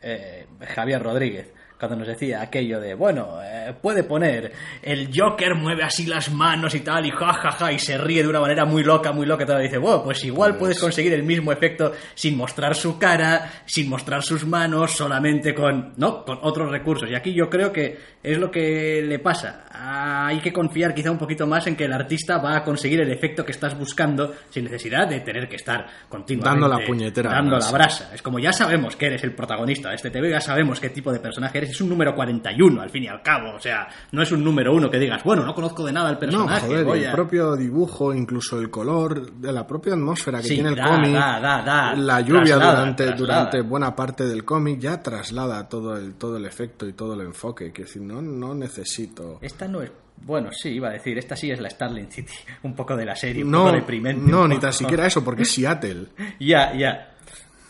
[0.03, 4.53] eh, Javier Rodríguez cuando nos decía aquello de, bueno, eh, puede poner,
[4.83, 8.23] el Joker mueve así las manos y tal, y jajaja, ja, ja, y se ríe
[8.23, 10.79] de una manera muy loca, muy loca, y tal, y dice, bueno, pues igual puedes
[10.79, 16.23] conseguir el mismo efecto sin mostrar su cara, sin mostrar sus manos, solamente con, ¿no?
[16.23, 17.09] Con otros recursos.
[17.11, 19.65] Y aquí yo creo que es lo que le pasa.
[19.83, 23.11] Hay que confiar quizá un poquito más en que el artista va a conseguir el
[23.11, 27.57] efecto que estás buscando sin necesidad de tener que estar continuamente dando la puñetera dando
[27.59, 28.15] la brasa.
[28.15, 31.11] Es como ya sabemos que eres el protagonista de este TV, ya sabemos qué tipo
[31.13, 33.55] de personaje eres es un número 41, al fin y al cabo.
[33.55, 36.19] O sea, no es un número uno que digas, bueno, no conozco de nada el
[36.19, 36.67] personaje.
[36.69, 40.71] No, joder, el propio dibujo, incluso el color, de la propia atmósfera que Sí, tiene
[40.71, 41.95] el cómic, da, da, da.
[41.95, 43.39] la lluvia Traslada, durante, traslada.
[43.45, 47.21] durante buena parte del cómic ya traslada todo el, todo el efecto y todo el
[47.23, 47.73] enfoque.
[47.73, 49.39] Que decir, no, no necesito.
[49.41, 49.91] Esta no es.
[50.23, 52.33] Bueno, sí, iba a decir, esta sí es la Starling City.
[52.63, 54.31] Un poco de la serie, un No, poco deprimente.
[54.31, 56.09] no, un ni tan siquiera eso, porque es Seattle.
[56.41, 57.15] Ya, ya.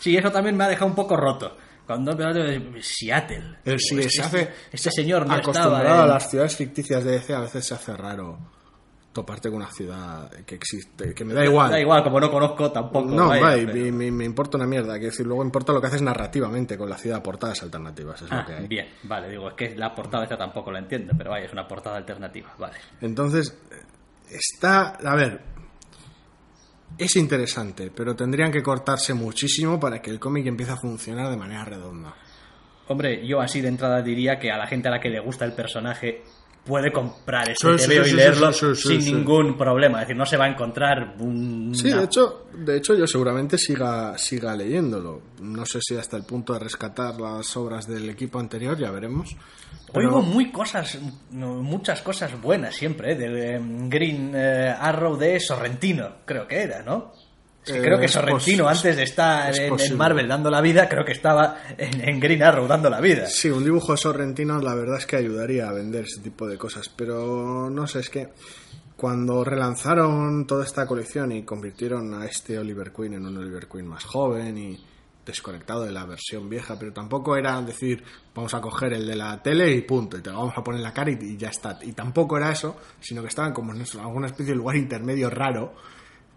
[0.00, 1.56] Sí, eso también me ha dejado un poco roto.
[1.86, 3.58] Cuando a decir, Seattle.
[3.64, 7.04] El sí, Este- se hace este señor no acostumbrado estaba a en- las ciudades ficticias
[7.04, 8.38] de DC, a veces se hace raro
[9.12, 11.70] toparte con una ciudad que existe, que me da igual.
[11.70, 13.08] Da igual, como no conozco tampoco.
[13.10, 14.92] No, vaya, pero- me, importa una mierda.
[14.94, 18.40] Quiero decir, luego importa lo que haces narrativamente con la ciudad, portadas alternativas, es Ah,
[18.40, 18.66] lo que hay.
[18.68, 21.66] bien, vale, digo, es que la portada esta tampoco la entiendo, pero vaya, es una
[21.66, 22.76] portada alternativa, vale.
[23.00, 23.58] Entonces,
[24.30, 25.40] está, a ver,
[26.98, 31.36] es interesante, pero tendrían que cortarse muchísimo para que el cómic empiece a funcionar de
[31.36, 32.14] manera redonda.
[32.88, 35.44] Hombre, yo así de entrada diría que a la gente a la que le gusta
[35.44, 36.22] el personaje
[36.64, 39.98] puede comprar este Sí, sí, TVO sí, y leerlo sí, sin ningún problema.
[40.00, 41.72] Es decir, no se va a encontrar un...
[41.74, 45.22] Sí, de hecho, de hecho yo seguramente siga, siga leyéndolo.
[45.40, 49.36] No sé si hasta el punto de rescatar las obras del equipo anterior, ya veremos.
[49.92, 50.98] Pero- Oigo muy cosas,
[51.30, 53.16] muchas cosas buenas siempre, ¿eh?
[53.16, 57.12] del em, Green eh, Arrow de Sorrentino, creo que era, ¿no?
[57.64, 59.96] Es que Eh, creo que es Sorrentino, antes de estar es en.
[59.96, 63.26] Marvel dando la vida, creo que estaba en, en Green Arrow dando la vida.
[63.26, 66.88] Sí, un dibujo sorrentino la verdad es que ayudaría a vender ese tipo de cosas,
[66.88, 68.28] pero no sé, es que
[68.96, 73.86] cuando relanzaron toda esta colección y convirtieron a este Oliver Queen en un Oliver Queen
[73.86, 74.84] más joven y
[75.24, 78.02] desconectado de la versión vieja, pero tampoco era decir,
[78.34, 80.80] vamos a coger el de la tele y punto, y te lo vamos a poner
[80.80, 81.78] en la cara y, y ya está.
[81.82, 85.74] Y tampoco era eso, sino que estaban como en alguna especie de lugar intermedio raro,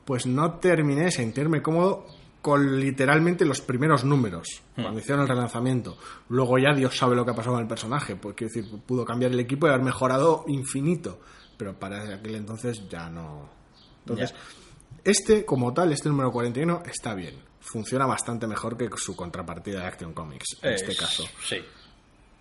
[0.05, 2.05] pues no terminé de sentirme cómodo
[2.41, 5.97] con literalmente los primeros números, cuando hicieron el relanzamiento.
[6.27, 9.05] Luego ya Dios sabe lo que ha pasado con el personaje, pues quiero decir, pudo
[9.05, 11.19] cambiar el equipo y haber mejorado infinito,
[11.57, 13.49] pero para aquel entonces ya no.
[13.99, 14.33] Entonces,
[15.05, 19.85] este como tal, este número 41 está bien, funciona bastante mejor que su contrapartida de
[19.85, 21.23] Action Comics, en este Es- caso.
[21.47, 21.57] Sí.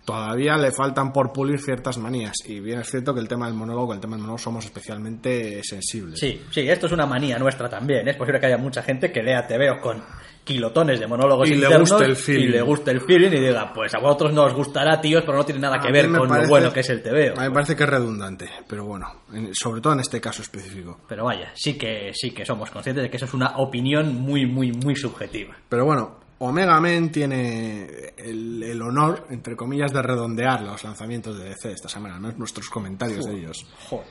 [0.05, 3.55] Todavía le faltan por pulir ciertas manías, y bien es cierto que el tema del
[3.55, 6.19] monólogo, el tema del monólogo somos especialmente sensibles.
[6.19, 8.07] Sí, sí, esto es una manía nuestra también.
[8.07, 10.03] Es posible que haya mucha gente que lea TVO con
[10.43, 12.43] kilotones de monólogos Y le guste el feeling.
[12.43, 15.37] y le guste el feeling y diga, pues a vosotros no os gustará, tíos, pero
[15.37, 17.37] no tiene nada que ver con parece- lo bueno que es el TVO.
[17.37, 20.41] A mí me parece que es redundante, pero bueno, en- sobre todo en este caso
[20.41, 20.99] específico.
[21.07, 24.45] Pero vaya, sí que sí que somos conscientes de que eso es una opinión muy,
[24.45, 25.55] muy, muy subjetiva.
[25.69, 31.45] Pero bueno, Omega Men tiene el, el honor, entre comillas, de redondear los lanzamientos de
[31.49, 33.65] DC esta semana, no nuestros comentarios de ellos.
[33.89, 34.07] Joder.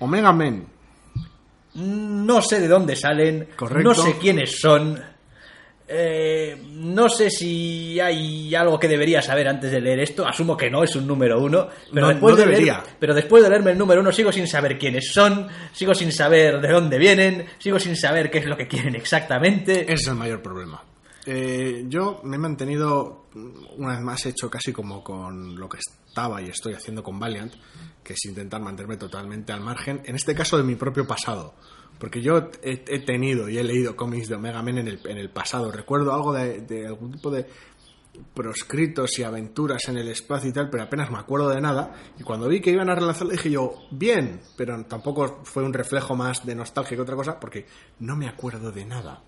[0.00, 0.66] Omega Men,
[1.74, 3.88] No sé de dónde salen, Correcto.
[3.88, 4.98] no sé quiénes son.
[5.86, 10.26] eh, no sé si hay algo que debería saber antes de leer esto.
[10.26, 11.68] Asumo que no es un número uno.
[11.92, 12.82] Pero, No- después, no de leer- debería.
[12.98, 16.60] pero después de leerme el número uno, sigo sin saber quiénes son, sigo sin saber
[16.60, 19.82] de dónde vienen, sigo sin saber qué es lo que quieren exactamente.
[19.82, 20.82] ese es el mayor problema.
[21.26, 23.26] Eh, yo me he mantenido,
[23.76, 27.54] una vez más, hecho casi como con lo que estaba y estoy haciendo con Valiant,
[28.02, 31.54] que es intentar mantenerme totalmente al margen, en este caso de mi propio pasado.
[31.98, 35.30] Porque yo he, tenido y he leído cómics de Omega Men en el, en el
[35.30, 35.70] pasado.
[35.70, 37.46] Recuerdo algo de, de algún tipo de
[38.34, 41.94] proscritos y aventuras en el espacio y tal, pero apenas me acuerdo de nada.
[42.18, 46.14] Y cuando vi que iban a relanzarlo dije yo, bien, pero tampoco fue un reflejo
[46.14, 47.66] más de nostalgia que otra cosa, porque
[48.00, 49.22] no me acuerdo de nada.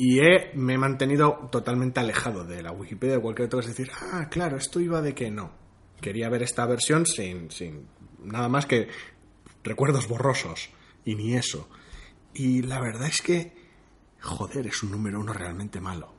[0.00, 3.70] Y he, me he mantenido totalmente alejado de la Wikipedia de cualquier otra cosa.
[3.70, 5.50] Es decir, ah, claro, esto iba de que no.
[6.00, 7.88] Quería ver esta versión sin, sin
[8.22, 8.86] nada más que
[9.64, 10.70] recuerdos borrosos.
[11.04, 11.68] Y ni eso.
[12.32, 13.52] Y la verdad es que,
[14.20, 16.14] joder, es un número uno realmente malo.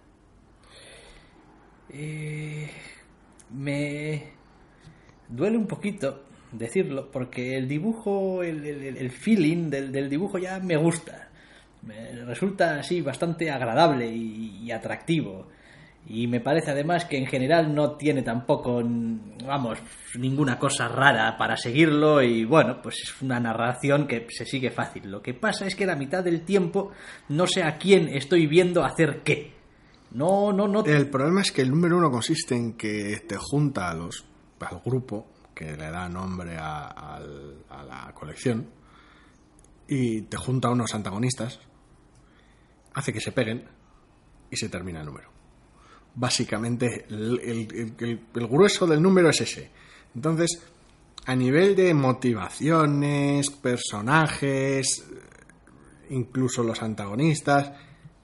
[1.92, 2.70] Eh,
[3.52, 4.32] me
[5.30, 10.60] duele un poquito decirlo porque el dibujo, el, el- el feeling del, del dibujo ya
[10.60, 11.29] me gusta.
[11.82, 15.48] Me resulta así bastante agradable y, atractivo.
[16.08, 18.82] Y me parece además que en general no tiene tampoco,
[19.46, 19.80] vamos,
[20.16, 25.12] ninguna cosa rara para seguirlo y bueno, pues es una narración que se sigue fácil.
[25.12, 26.92] Lo que pasa es que la mitad del tiempo
[27.28, 29.54] no sé a quién estoy viendo hacer qué.
[30.12, 30.84] No, no, no.
[30.86, 34.26] El problema es que el número uno consiste en que te junta a los,
[34.62, 38.80] al grupo que le da nombre a, a la colección
[39.90, 41.60] y te junta a unos antagonistas,
[43.00, 43.66] hace que se peguen
[44.52, 45.30] y se termina el número.
[46.16, 49.72] Básicamente, el, grueso del número es ese.
[50.16, 50.62] Entonces,
[51.26, 55.06] a nivel de motivaciones, personajes,
[56.10, 57.72] incluso los antagonistas,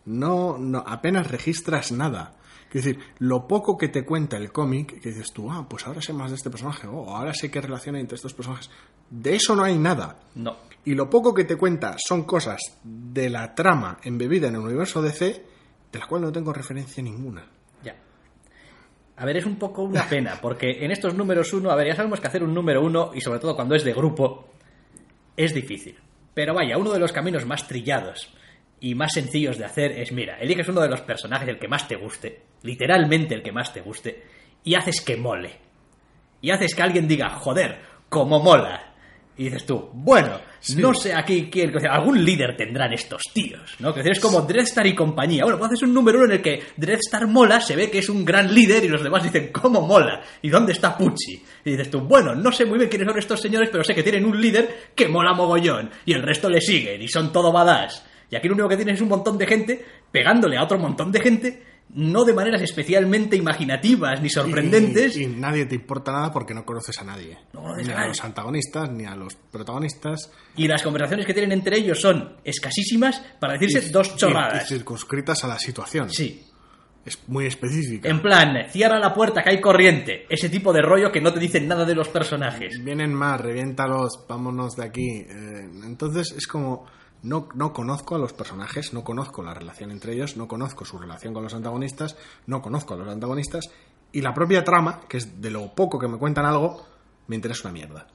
[0.05, 2.36] no, no apenas registras nada.
[2.67, 6.01] Es decir, lo poco que te cuenta el cómic, que dices tú, ah, pues ahora
[6.01, 8.69] sé más de este personaje, o ahora sé qué relación hay entre estos personajes,
[9.09, 10.19] de eso no hay nada.
[10.36, 10.57] No.
[10.86, 15.02] Y lo poco que te cuenta son cosas de la trama embebida en el universo
[15.02, 15.44] DC,
[15.92, 17.44] de la cual no tengo referencia ninguna.
[17.84, 17.96] Ya.
[19.18, 21.96] A ver, es un poco una pena, porque en estos números uno, a ver, ya
[21.96, 24.50] sabemos que hacer un número uno, y sobre todo cuando es de grupo,
[25.36, 25.98] es difícil.
[26.36, 28.32] Pero vaya, uno de los caminos más trillados
[28.80, 31.88] y más sencillos de hacer es, mira, eliges uno de los personajes, el que más
[31.88, 34.24] te guste, literalmente el que más te guste,
[34.64, 35.58] y haces que mole.
[36.42, 37.80] Y haces que alguien diga, joder,
[38.10, 38.95] como mola.
[39.38, 40.40] Y dices tú, bueno,
[40.78, 43.94] no sé aquí quién, algún líder tendrán estos tíos, ¿no?
[43.94, 45.44] Que es como Dreadstar y compañía.
[45.44, 48.08] Bueno, pues haces un número uno en el que Dreadstar mola, se ve que es
[48.08, 50.22] un gran líder y los demás dicen, ¿cómo mola?
[50.42, 51.44] ¿Y dónde está Pucci?
[51.66, 54.04] Y dices tú, bueno, no sé muy bien quiénes son estos señores, pero sé que
[54.04, 58.06] tienen un líder que mola mogollón y el resto le siguen y son todo badass.
[58.32, 61.12] Y aquí lo único que tienes es un montón de gente pegándole a otro montón
[61.12, 65.16] de gente, no de maneras especialmente imaginativas ni sorprendentes.
[65.18, 67.38] Y, y nadie te importa nada porque no conoces a nadie.
[67.54, 70.32] No conoces ni a los antagonistas, ni a los protagonistas.
[70.58, 74.70] Y las conversaciones que tienen entre ellos son escasísimas para decirse dos chorradas.
[74.70, 76.10] y circunscritas a la situación.
[76.10, 76.44] Sí.
[77.06, 78.10] Es muy específica.
[78.10, 80.26] En plan, cierra la puerta que hay corriente.
[80.28, 82.84] Ese tipo de rollo que no te dicen nada de los personajes.
[82.84, 85.20] Vienen más, reviéntalos, vámonos de aquí.
[85.20, 86.88] Eh, entonces es como,
[87.26, 90.97] no, no conozco a los personajes, no conozco la relación entre ellos, no conozco su
[90.97, 92.15] relación con los antagonistas,
[92.45, 93.65] no conozco a los antagonistas,
[94.11, 96.86] y la propia trama, que es de lo poco que me cuentan algo,
[97.28, 98.07] me interesa una mierda.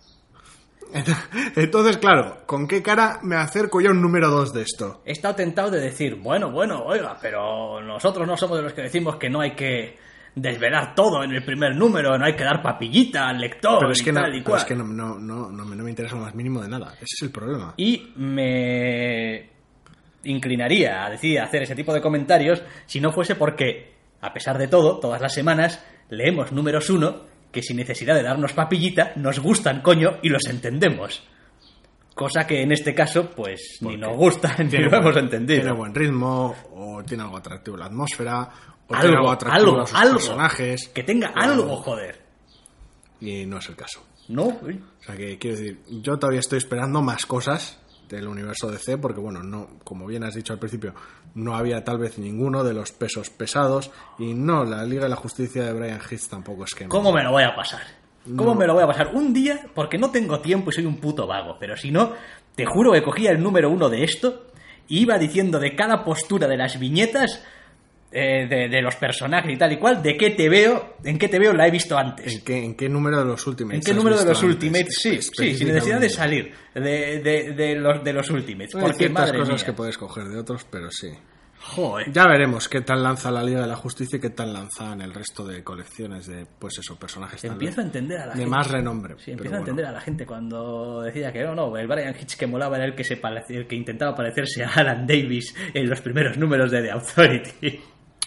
[1.57, 5.03] Entonces, claro, ¿con qué cara me acerco yo a un número 2 de esto?
[5.05, 8.83] He estado tentado de decir, bueno, bueno, oiga, pero nosotros no somos de los que
[8.83, 9.99] decimos que no hay que
[10.35, 14.01] desvelar todo en el primer número, no hay que dar papillita al lector Pero es
[14.01, 14.59] y que, no, tal y pero cual.
[14.59, 16.93] es que no, no, no, no me, no me interesa lo más mínimo de nada.
[16.95, 17.75] Ese es el problema.
[17.77, 19.51] Y me
[20.25, 24.69] inclinaría a decir hacer ese tipo de comentarios si no fuese porque, a pesar de
[24.69, 29.81] todo, todas las semanas leemos números uno que sin necesidad de darnos papillita nos gustan,
[29.81, 31.27] coño, y los entendemos.
[32.15, 35.63] Cosa que en este caso, pues, ni nos gusta ni lo hemos entendido.
[35.63, 38.49] Tiene buen ritmo, o tiene algo atractivo la atmósfera,
[38.97, 40.15] algo, algo a sus algo.
[40.17, 40.89] personajes.
[40.89, 42.21] Que tenga algo, joder.
[43.21, 44.05] Y no es el caso.
[44.29, 44.59] ¿No?
[44.63, 44.81] Uy.
[45.01, 47.79] O sea que quiero decir, yo todavía estoy esperando más cosas
[48.09, 50.95] del universo DC, porque bueno, no, como bien has dicho al principio,
[51.35, 55.17] no había tal vez ninguno de los pesos pesados, y no, la Liga de la
[55.17, 57.83] Justicia de Brian Hitch tampoco es que ¿Cómo me lo voy a pasar?
[58.37, 58.55] ¿Cómo No.
[58.57, 59.15] me lo voy a pasar?
[59.15, 62.13] Un día, porque no tengo tiempo y soy un puto vago, pero si no,
[62.57, 64.47] te juro que cogía el número uno de esto
[64.89, 67.45] y iba diciendo de cada postura de las viñetas,
[68.13, 71.29] eh, de, de los personajes y tal y cual, de qué te veo, en qué
[71.29, 72.33] te veo la he visto antes.
[72.35, 73.79] ¿En qué, ¿En qué número de los Ultimates?
[73.79, 74.43] ¿En qué número de los?
[74.43, 74.97] Ultimates?
[75.01, 78.75] Sí, sí, sin necesidad de salir de, de, de los, de los Ultimates.
[78.75, 79.65] Hay Porque, ciertas madre cosas mía.
[79.67, 81.09] que puedes coger de otros, pero sí.
[81.63, 82.11] Joder.
[82.11, 85.13] Ya veremos qué tal lanza la Liga de la Justicia y qué tal lanzan el
[85.13, 88.51] resto de colecciones de, pues eso, personajes Empiezo a entender a la de gente.
[88.51, 89.17] más renombre.
[89.19, 92.37] Sí, empiezo a entender a la gente cuando decía que no, no, el Brian Hitch
[92.39, 96.01] que molaba era el que, se el que intentaba parecerse a Alan Davis en los
[96.01, 97.81] primeros números de The Authority.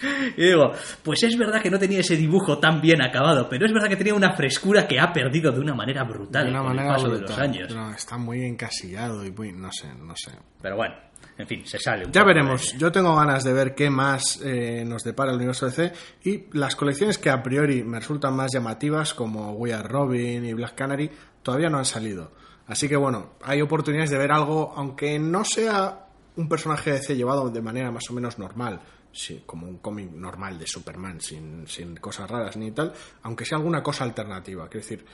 [0.38, 0.72] Y digo,
[1.04, 3.95] pues es verdad que no tenía ese dibujo tan bien acabado, pero es verdad que
[3.95, 6.93] tenía una frescura que ha perdido de una manera brutal de una con manera el
[6.95, 7.30] paso de brutal.
[7.30, 7.76] los años.
[7.76, 10.32] No, está muy encasillado y muy, no sé, no sé.
[10.62, 10.95] Pero bueno,
[11.38, 12.74] en fin, se sale un Ya poco veremos.
[12.74, 15.91] de- Yo tengo ganas de ver qué más eh, nos depara el universo DC
[16.24, 20.54] y las colecciones que a priori me resultan más llamativas, como We Are Robin y
[20.54, 21.10] Black Canary,
[21.41, 22.32] todavía no han salido.
[22.68, 25.99] Así que bueno, hay oportunidades de ver algo, aunque no sea
[26.36, 28.80] un personaje DC llevado de manera más o menos normal,
[29.14, 32.91] sí, como un cómic normal de Superman, sin, sin cosas raras ni tal,
[33.22, 34.68] aunque sea alguna cosa alternativa.
[34.68, 35.05] Quiero decir,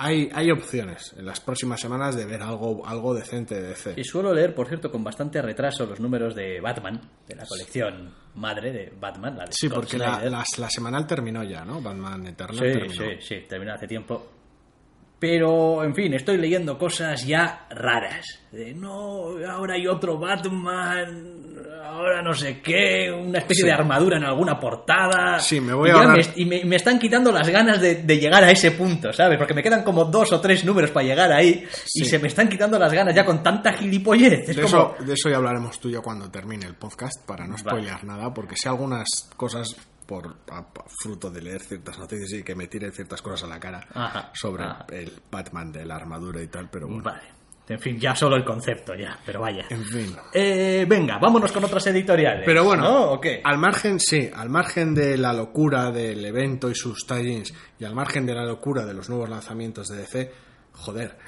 [0.00, 3.94] hay, hay opciones en las próximas semanas de ver algo, algo decente de DC.
[3.96, 8.14] Y suelo leer, por cierto, con bastante retraso los números de Batman, de la colección
[8.36, 11.82] madre de Batman, la de Sí, Scott porque la, la- la semanal terminó ya, ¿no?
[11.82, 12.94] Batman Eternal Sí, terminó.
[12.94, 14.34] sí, sí, terminó hace tiempo.
[15.20, 18.38] Pero, en fin, estoy leyendo cosas ya raras.
[18.52, 21.34] De, no, ahora hay otro Batman,
[21.84, 23.66] ahora no sé qué, una especie Sí.
[23.66, 25.40] de armadura en alguna portada.
[25.40, 27.80] Sí, me voy y a ya ahorrar- me, y me, me están quitando las ganas
[27.80, 29.36] de, de llegar a ese punto, ¿sabes?
[29.38, 31.64] Porque me quedan como dos o tres números para llegar ahí
[31.94, 34.48] y se me están quitando las ganas ya con tanta gilipollez.
[34.50, 34.94] Es De, como...
[34.96, 37.58] eso, de eso ya hablaremos tú y yo cuando termine el podcast, para no Vale.
[37.58, 39.74] spoilear nada, porque sé algunas cosas
[40.08, 40.64] por a-
[41.02, 44.30] fruto de leer ciertas noticias y que me tiren ciertas cosas a la cara Ajá,
[44.32, 44.86] sobre ajá.
[44.90, 47.02] el Batman de la armadura y tal, pero bueno.
[47.04, 47.36] Vale.
[47.68, 49.66] En fin, ya solo el concepto, ya, pero vaya.
[49.68, 50.16] En fin.
[50.32, 52.44] Eh, venga, vámonos con otras editoriales.
[52.46, 53.10] Pero bueno, ¿no?
[53.12, 53.42] ¿O qué?
[53.44, 57.94] al margen, sí, al margen de la locura del evento y sus tie-ins y al
[57.94, 60.32] margen de la locura de los nuevos lanzamientos de DC,
[60.72, 61.18] joder,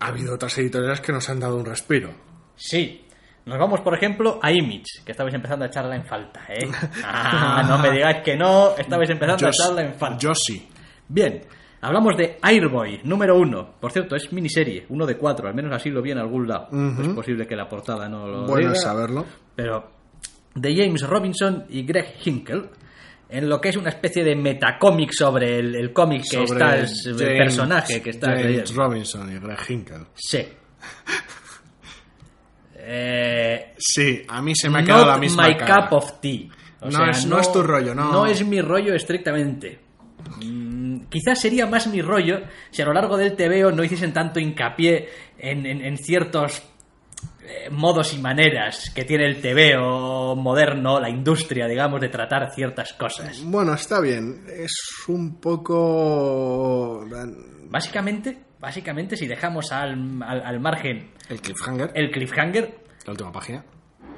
[0.00, 2.14] ha habido otras editoriales que nos han dado un respiro.
[2.56, 3.04] Sí.
[3.48, 6.68] Nos vamos, por ejemplo, a Image, que estabais empezando a echarla en falta, ¿eh?
[7.04, 10.18] Ah, no me digáis que no, estabais empezando a Yo, echarla en falta.
[10.18, 10.68] yo sí.
[11.08, 11.40] Bien,
[11.80, 13.74] hablamos de Airboy, número uno.
[13.80, 16.68] Por cierto, es miniserie, uno de cuatro, al menos así lo vi en algún lado.
[17.00, 19.24] Es posible que la portada no lo Bueno diga, saberlo.
[19.56, 19.90] Pero
[20.54, 22.64] de James Robinson y Greg Hinkle,
[23.30, 27.06] en lo que es una especie de metacómic sobre el, el cómic que Sobre estás,
[27.06, 28.74] el James- personaje que estás James.
[28.74, 30.06] Robinson y Greg Hinkle.
[30.14, 30.46] Sí.
[32.90, 35.88] Eh, Sí, a mí se me ha quedado la misma my cara.
[35.88, 36.48] cup of tea.
[36.80, 38.10] O No sea, es- no es tu rollo, no.
[38.12, 39.78] No es mi rollo estrictamente.
[40.44, 44.40] Mm, quizás sería más mi rollo si a lo largo del TVO no hiciesen tanto
[44.40, 45.08] hincapié
[45.38, 46.62] en, en- en ciertos
[47.50, 52.92] eh, modos y maneras que tiene el TVO moderno, la industria, digamos, de tratar ciertas
[52.92, 53.42] cosas.
[53.44, 54.44] Bueno, está bien.
[54.54, 54.72] Es
[55.08, 57.04] un poco...
[57.70, 62.74] Básicamente, básicamente si dejamos al, al- al margen El cliffhanger, el cliffhanger,
[63.06, 63.64] la última página.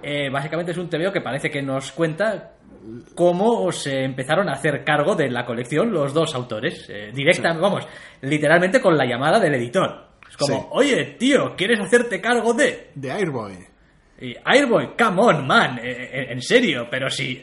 [0.03, 2.53] Eh, básicamente es un TVO que parece que nos cuenta
[3.15, 6.87] cómo se empezaron a hacer cargo de la colección los dos autores.
[6.89, 7.87] Eh, directamente, vamos,
[8.23, 10.09] literalmente con la llamada del editor.
[10.29, 10.67] Es como, Sí.
[10.71, 12.91] oye, tío, ¿quieres hacerte cargo de...?
[12.95, 13.53] De Airboy.
[14.23, 17.43] Y, Airboy, come on, man, eh, eh, en serio, pero si...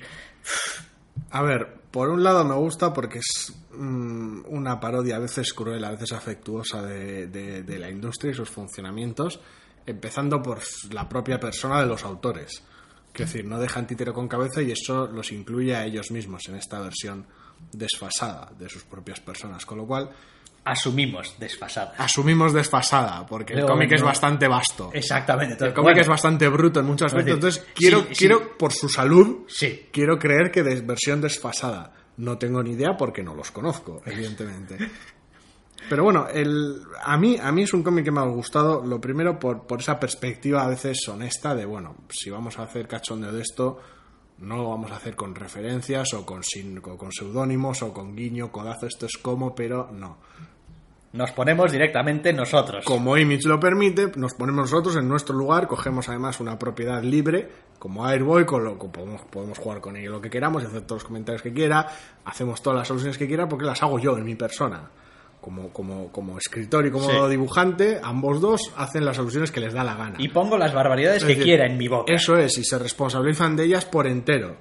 [1.32, 1.68] A ver,
[1.98, 6.12] por un lado me gusta porque es mm, una parodia a veces cruel, a veces
[6.12, 9.39] afectuosa de, la industria y sus funcionamientos,
[9.84, 10.60] empezando por
[10.91, 12.62] la propia persona de los autores.
[13.16, 16.58] Es decir, no dejan títere con cabeza y eso los incluye a ellos mismos en
[16.58, 17.26] esta versión
[17.72, 19.66] desfasada de sus propias personas.
[19.66, 20.12] Con lo cual,
[20.72, 21.93] Asumimos desfasada.
[21.97, 24.91] asumimos desfasada, porque el cómic es bastante vasto.
[24.93, 25.65] Exactamente.
[25.65, 27.34] El cómic bueno, es bastante bruto en muchos aspectos.
[27.36, 28.15] Entonces, quiero, sí.
[28.15, 29.88] quiero por su salud, Sí.
[29.91, 31.93] quiero creer que de versión desfasada.
[32.18, 34.78] No tengo ni idea porque no los conozco, evidentemente.
[35.89, 38.99] Pero bueno, el, a, mí, a mí es un cómic que me ha gustado, lo
[38.99, 43.32] primero por, por esa perspectiva a veces honesta de, bueno, si vamos a hacer cachondeo
[43.32, 43.80] de esto,
[44.39, 48.15] no lo vamos a hacer con referencias o con, sin- o con seudónimos o con
[48.15, 50.18] guiño, codazo, esto es como, pero no.
[51.14, 52.84] Nos ponemos directamente nosotros.
[52.86, 57.49] Como Image lo permite, nos ponemos nosotros en nuestro lugar, cogemos además una propiedad libre,
[57.80, 60.82] como Airboy, con lo que podemos, podemos jugar con ello lo que queramos, y hacer
[60.82, 61.88] todos los comentarios que quiera,
[62.26, 64.89] hacemos todas las soluciones que quiera, porque las hago yo en mi persona.
[65.39, 67.30] Como, como, como escritor y como Sí.
[67.30, 70.16] dibujante, ambos dos hacen las soluciones que les da la gana.
[70.20, 72.12] Y pongo las barbaridades Es que decir, quiera en mi boca.
[72.12, 74.58] Eso es, y se responsabilizan de ellas por entero.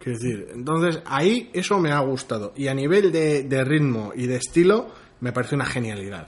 [0.00, 2.52] Quiero decir, entonces ahí eso me ha gustado.
[2.56, 4.88] Y a nivel de, de ritmo y de estilo,
[5.20, 6.26] me parece una genialidad.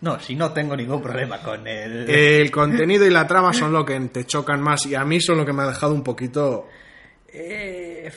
[0.00, 2.08] No, si no tengo ningún problema con el...
[2.08, 5.38] El contenido y la trama son lo que te chocan más y a mí son
[5.38, 6.66] lo que me ha dejado un poquito
[7.32, 8.10] Eh,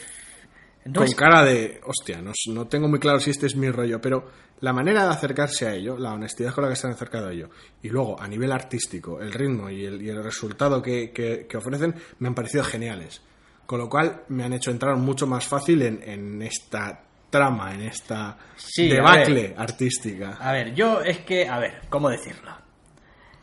[0.86, 3.70] no con es- cara de, hostia, no, no tengo muy claro si este es mi
[3.72, 4.30] rollo, pero
[4.62, 7.32] la manera de acercarse a ello, la honestidad con la que se han acercado a
[7.32, 7.50] ello,
[7.82, 11.58] y luego a nivel artístico, el ritmo y el, y el resultado que, que- que
[11.58, 13.22] ofrecen me han parecido geniales.
[13.66, 17.82] Con lo cual me han hecho entrar mucho más fácil en, en esta trama, en
[17.82, 20.38] esta Sí, a debacle artística.
[20.40, 22.52] A ver, yo es que, a ver, ¿cómo decirlo?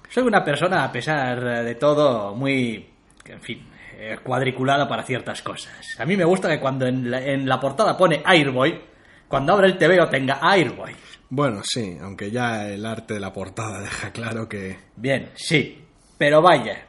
[0.09, 2.89] Soy una persona, a pesar de todo, muy,
[3.25, 3.67] en fin,
[3.99, 5.73] eh, cuadriculada para ciertas cosas.
[5.99, 8.81] A mí me gusta que cuando en la, en la portada pone Airboy,
[9.29, 10.95] cuando abre el TVO tenga Airboy.
[11.29, 14.79] Bueno, sí, aunque ya el arte de la portada deja claro que...
[14.97, 15.85] Bien, sí,
[16.19, 16.86] pero vaya.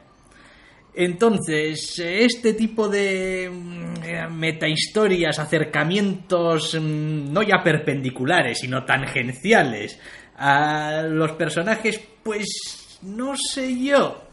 [1.00, 9.96] Entonces, este tipo de mm, metahistorias, acercamientos mm, no ya perpendiculares, sino tangenciales
[10.36, 14.24] a los personajes, pues no sé yo.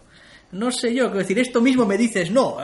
[0.53, 2.57] No sé yo, quiero decir, esto mismo me dices, no,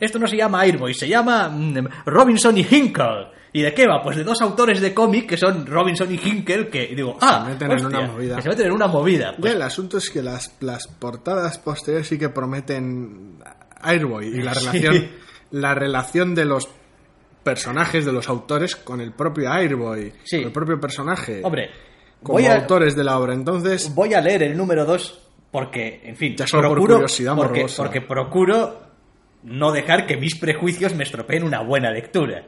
[0.00, 3.28] esto no se llama Airboy, se llama mm, Robinson y Hinkle.
[3.56, 4.02] ¿Y de qué va?
[4.02, 7.70] Pues de dos autores de cómic que son Robinson y Hinkle, que digo, ah, meten
[7.70, 8.36] en hostia, una movida.
[8.36, 9.34] que se meten en una movida.
[9.40, 13.38] Pues, el asunto es que las, las portadas posteriores sí que prometen
[13.80, 14.66] Airboy y la Sí.
[14.66, 15.08] relación,
[15.52, 16.68] la relación de los
[17.42, 20.38] personajes, de los autores con el propio Airboy, Sí.
[20.38, 21.40] con el propio personaje.
[21.42, 21.70] Hombre,
[22.22, 23.32] como Voy a- autores de la obra.
[23.34, 27.66] Entonces, Voy a leer el número 2 porque, en fin, Ya solo por curiosidad porque,
[27.76, 28.82] porque procuro
[29.44, 32.44] no dejar que mis prejuicios me estropeen una buena lectura.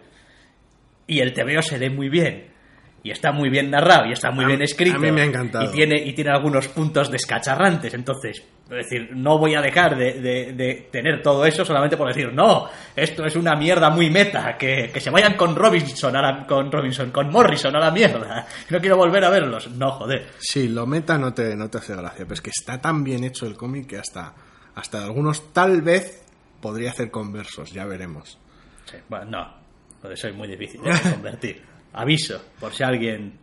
[1.08, 2.56] Y el TVO se lee muy bien.
[3.02, 4.96] Y está muy bien narrado y está muy A- bien escrito.
[4.96, 5.64] a mí me ha encantado.
[5.64, 7.94] Y tiene, y tiene algunos puntos descacharrantes.
[7.94, 12.08] Entonces, es decir, no voy a dejar de, de- de tener todo eso solamente por
[12.08, 16.20] decir, no, esto es una mierda muy meta, que, que se vayan con Robinson, a
[16.20, 18.46] la- con Robinson, con Morrison a la mierda.
[18.70, 19.70] No quiero volver a verlos.
[19.70, 20.26] No, joder.
[20.38, 23.24] sí, lo meta no te, no te hace gracia, pero es que está tan bien
[23.24, 24.34] hecho el cómic que hasta,
[24.74, 26.22] hasta algunos tal vez
[26.60, 28.38] podría hacer conversos, ya veremos.
[28.86, 29.54] Sí, bueno, no,
[30.00, 31.62] porque soy muy difícil de convertir.
[31.92, 33.38] Aviso, por si alguien...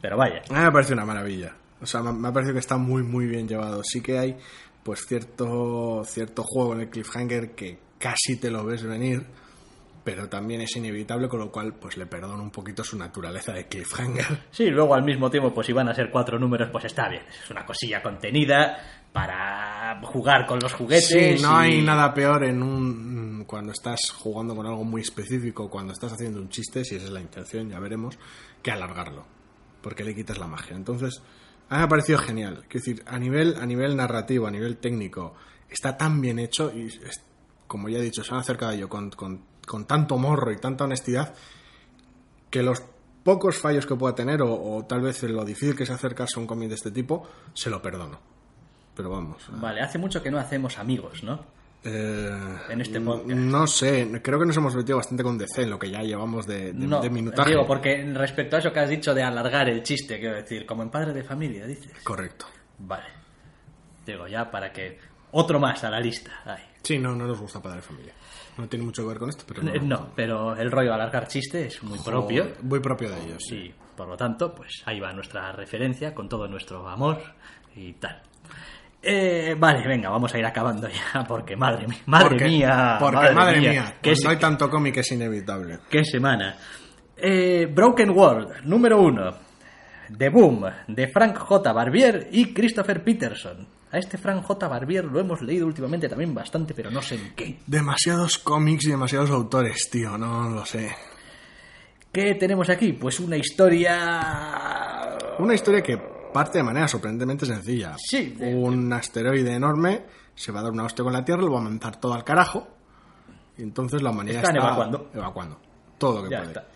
[0.00, 0.42] Pero vaya.
[0.48, 1.54] A mí me parece una maravilla.
[1.82, 3.82] O sea, me ha parecido que está muy, muy bien llevado.
[3.84, 4.36] Sí que hay,
[4.82, 9.26] pues, cierto, cierto juego en el cliffhanger que casi te lo ves venir,
[10.02, 13.66] pero también es inevitable, con lo cual, pues, le perdono un poquito su naturaleza de
[13.66, 14.44] cliffhanger.
[14.50, 17.22] Sí, luego al mismo tiempo, pues si van a ser cuatro números, pues está bien.
[17.28, 21.08] Es una cosilla contenida para jugar con los juguetes.
[21.08, 25.68] Sí, no y- hay nada peor en un cuando estás jugando con algo muy específico,
[25.68, 28.16] cuando estás haciendo un chiste, si esa es la intención, ya veremos,
[28.62, 29.24] que alargarlo,
[29.82, 30.76] porque le quitas la magia.
[30.76, 31.20] Entonces,
[31.68, 32.64] a mí me ha parecido genial.
[32.68, 35.34] Quiero decir, a nivel, a nivel narrativo, a nivel técnico,
[35.68, 37.22] está tan bien hecho y, es-
[37.66, 40.56] como ya he dicho, se han acercado a ello con, con- con tanto morro y
[40.58, 41.34] tanta honestidad
[42.50, 42.82] que los
[43.24, 46.40] pocos fallos que pueda tener o, o tal vez lo difícil que es acercarse a
[46.40, 48.18] un cómic de este tipo, se lo perdono.
[49.02, 49.42] Pero vamos.
[49.60, 51.40] Vale, hace mucho que no hacemos amigos, ¿no?
[51.82, 53.26] Eh, En este podcast.
[53.30, 56.46] No sé, creo que nos hemos metido bastante con DC en lo que ya llevamos
[56.46, 57.50] de, de, no, de minutaje.
[57.50, 60.82] digo, porque respecto a eso que has dicho de alargar el chiste, quiero decir, como
[60.82, 61.92] en Padre de Familia, dices.
[62.04, 62.44] Correcto.
[62.78, 63.06] Vale.
[64.04, 64.98] Digo, ya para que...
[65.32, 66.32] Otro más a la lista.
[66.44, 66.62] Ay.
[66.82, 68.12] Sí, no, no nos gusta Padre de Familia.
[68.58, 69.72] No tiene mucho que ver con esto, pero no.
[69.72, 72.48] Eh, No, pero el rollo de alargar chiste es muy propio.
[72.62, 73.42] Muy propio de ellos.
[73.48, 73.56] sí.
[73.56, 77.22] Y por lo tanto, pues ahí va nuestra referencia con todo nuestro amor
[77.76, 78.20] y tal.
[79.02, 83.30] Eh, vale, venga, vamos a ir acabando ya, porque madre mía, madre Porque- mía, Porque,
[83.32, 85.78] madre, mía, qué, cuando se- hay tanto cómic es inevitable.
[85.88, 86.56] qué semana.
[87.16, 89.30] Eh, Broken World, número uno.
[90.16, 91.72] The Boom, de Frank J.
[91.72, 93.66] Barbier y Christopher Peterson.
[93.92, 94.68] A este Frank J.
[94.68, 97.58] Barbier lo hemos leído últimamente también bastante, pero no sé en qué.
[97.66, 100.90] Demasiados cómics y demasiados autores, tío, no lo sé.
[102.12, 102.92] ¿Qué tenemos aquí?
[102.94, 105.16] Pues una historia...
[105.38, 105.96] Una historia que
[106.32, 107.94] parte de manera sorprendentemente sencilla.
[107.98, 110.02] Sí, de- Un asteroide enorme
[110.34, 112.24] se va a dar una hostia con la Tierra, lo va a mandar todo al
[112.24, 112.66] carajo.
[113.58, 115.10] Y entonces la humanidad Están está evacuando.
[115.14, 115.60] evacuando.
[115.98, 116.50] Todo lo que Ya puede.
[116.52, 116.66] está.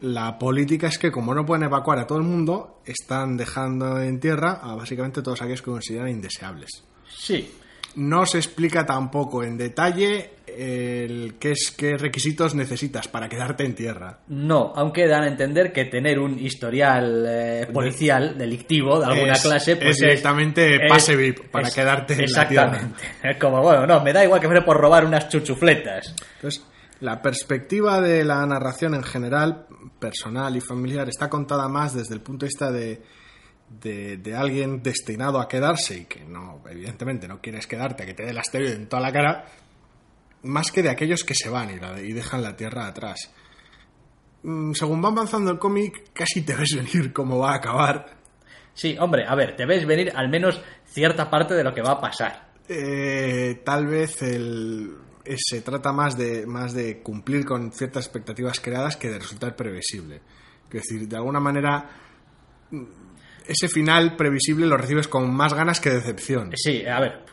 [0.00, 4.20] La política es que como no pueden evacuar a todo el mundo, están dejando en
[4.20, 6.70] tierra a básicamente todos aquellos que consideran indeseables.
[7.08, 7.52] Sí,
[7.96, 10.30] No se explica tampoco en detalle
[10.60, 14.18] el qué, es, qué requisitos necesitas para quedarte en tierra.
[14.28, 19.42] No, aunque dan a entender que tener un historial eh, policial, delictivo, de alguna Es-
[19.42, 23.02] clase, pues es directamente pase VIP para quedarte en la Exactamente.
[23.22, 26.14] Es como, bueno, no, me da igual que fuera por robar unas chuchufletas.
[26.36, 26.64] Entonces,
[27.00, 29.66] la perspectiva de la narración en general,
[30.00, 33.00] personal y familiar, está contada más desde el punto de vista de,
[33.80, 38.14] de, de alguien destinado a quedarse y que no, evidentemente, no quieres quedarte, a que
[38.14, 39.44] te dé el asteroide en toda la cara,
[40.42, 43.30] más que de aquellos que se van y, la- y dejan la Tierra atrás.
[44.42, 48.16] Mm, Según va avanzando el cómic, casi te ves venir cómo va a acabar.
[48.74, 51.92] Sí, hombre, a ver, te ves venir al menos cierta parte de lo que va
[51.92, 52.48] a pasar.
[52.68, 58.60] Eh, tal vez el, eh, se trata más de, más de cumplir con ciertas expectativas
[58.60, 60.20] creadas que de resultar previsible.
[60.70, 61.90] Es decir, de alguna manera,
[62.70, 62.82] mm,
[63.48, 66.52] ese final previsible lo recibes con más ganas que decepción.
[66.54, 67.24] Sí, a ver,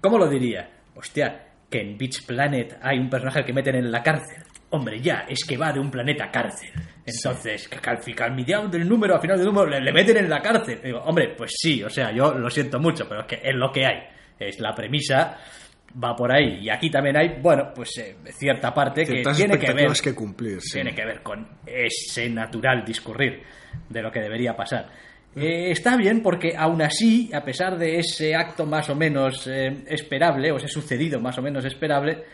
[0.00, 0.80] ¿cómo lo diría?
[0.96, 4.44] Hostia, que en Beach Planet hay un personaje que meten en la cárcel.
[4.70, 6.70] Hombre, ya, es que va de un planeta cárcel.
[7.04, 10.40] Entonces, que al mediado del número, al final del número, le, le meten en la
[10.40, 10.80] cárcel.
[10.82, 13.72] Digo, hombre, pues sí, o sea, yo lo siento mucho, pero es que es lo
[13.72, 14.02] que hay.
[14.38, 15.38] Es la premisa,
[16.02, 16.60] va por ahí.
[16.62, 20.60] Y aquí también hay, bueno, pues eh, cierta parte que tiene que ver que cumplir.
[20.60, 20.74] sí.
[20.74, 23.42] tiene que ver con ese natural discurrir
[23.88, 24.88] de lo que debería pasar.
[25.34, 29.84] Eh, está bien porque aún así, a pesar de ese acto más o menos eh,
[29.88, 32.24] esperable, o ese sucedido más o menos esperable,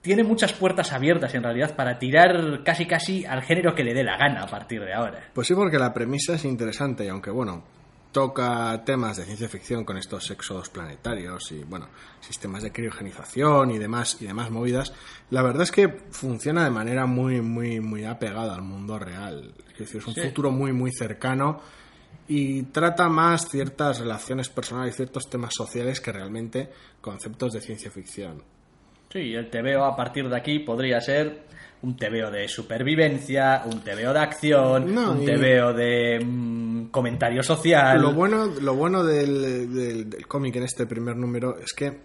[0.00, 4.02] tiene muchas puertas abiertas en realidad para tirar casi casi al género que le dé
[4.02, 5.20] la gana a partir de ahora.
[5.34, 7.62] Pues sí, porque la premisa es interesante y aunque, bueno,
[8.10, 11.88] toca temas de ciencia ficción con estos éxodos planetarios y, bueno,
[12.20, 14.94] sistemas de criogenización y demás, y demás movidas,
[15.28, 19.52] la verdad es que funciona de manera muy, muy, muy apegada al mundo real.
[19.74, 20.22] Es decir, es un Sí.
[20.22, 21.60] futuro muy, muy cercano
[22.32, 26.70] y trata más ciertas relaciones personales y ciertos temas sociales que realmente
[27.00, 28.40] conceptos de ciencia ficción.
[29.12, 31.42] Sí, el TVO a partir de aquí podría ser
[31.82, 38.00] un TVO de supervivencia, un TVO de acción, No, un TVO de mm, comentario social.
[38.00, 41.98] Lo bueno, lo bueno del, del- del cómic en este primer número es que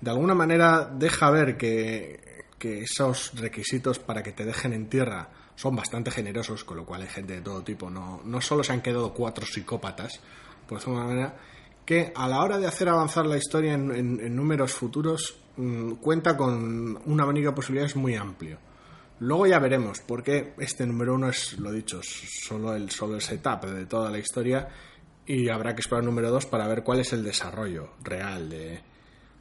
[0.00, 2.18] de alguna manera deja ver que,
[2.58, 7.02] que esos requisitos para que te dejen en tierra son bastante generosos, con lo cual
[7.02, 7.90] hay gente de todo tipo.
[7.90, 10.20] No, no solo se han quedado cuatro psicópatas,
[10.68, 11.36] por decirlo de una manera,
[11.84, 16.98] que a la hora de hacer avanzar la historia en, números futuros mm, cuenta con
[17.04, 18.58] un abanico de posibilidades muy amplio.
[19.20, 23.64] Luego ya veremos, porque este número uno es, lo dicho, solo el, solo el setup
[23.66, 24.68] de toda la historia
[25.26, 28.80] y habrá que esperar el número dos para ver cuál es el desarrollo real de...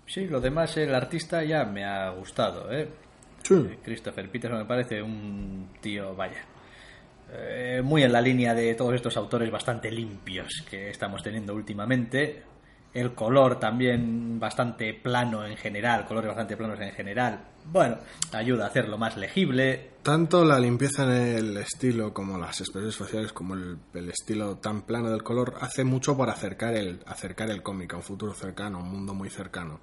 [0.05, 2.87] Sí, lo demás, el artista ya me ha gustado, ¿eh?
[3.43, 3.77] Sí.
[3.83, 6.43] Christopher Peterson me parece un tío, vaya,
[7.31, 12.43] eh, muy en la línea de todos estos autores bastante limpios que estamos teniendo últimamente.
[12.93, 17.39] El color también bastante plano en general, colores bastante planos en general.
[17.65, 17.97] Bueno,
[18.33, 19.93] ayuda a hacerlo más legible.
[20.03, 24.83] Tanto la limpieza en el estilo como las expresiones faciales como el, el estilo tan
[24.83, 28.77] plano del color hace mucho para acercar el, acercar el cómic a un futuro cercano,
[28.77, 29.79] a un mundo muy cercano.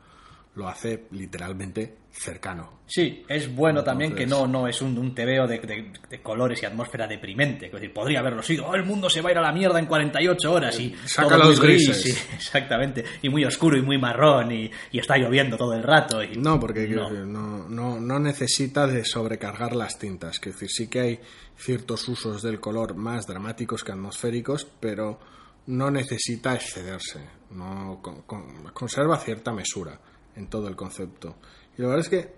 [0.57, 2.81] Lo hace literalmente cercano.
[2.87, 6.21] Sí, es bueno también que Entonces- no, no es un, un tebeo de, de- de
[6.23, 7.67] colores y atmósfera deprimente.
[7.67, 8.67] Es decir, podría haberlo sido.
[8.67, 11.29] "Oh, el mundo se va a ir a la mierda en 48 horas y Saca
[11.37, 12.03] todo los gris", grises.
[12.03, 13.05] sí, exactamente.
[13.23, 16.21] Y muy oscuro y muy marrón y, y está lloviendo todo el rato.
[16.25, 17.09] Y, No, porque no.
[17.09, 20.41] decir, no, no, no necesita de sobrecargar las tintas.
[20.41, 21.21] Quiero decir, sí que hay
[21.57, 25.21] ciertos usos del color más dramáticos que atmosféricos, pero
[25.67, 27.21] no necesita excederse.
[27.53, 29.99] No, con- con- conserva cierta mesura
[30.37, 31.37] en todo el concepto.
[31.77, 32.33] Y la verdad es que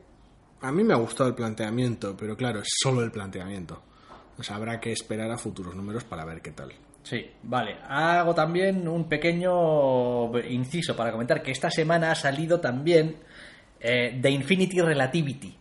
[0.60, 3.82] a mí me ha gustado el planteamiento, pero claro, es solo el planteamiento.
[4.38, 6.72] O sea, habrá que esperar a futuros números para ver qué tal.
[7.02, 7.76] Sí, vale.
[7.88, 13.16] Hago también un pequeño inciso para comentar que esta semana ha salido también
[13.80, 15.56] eh, The Infinity Relativity,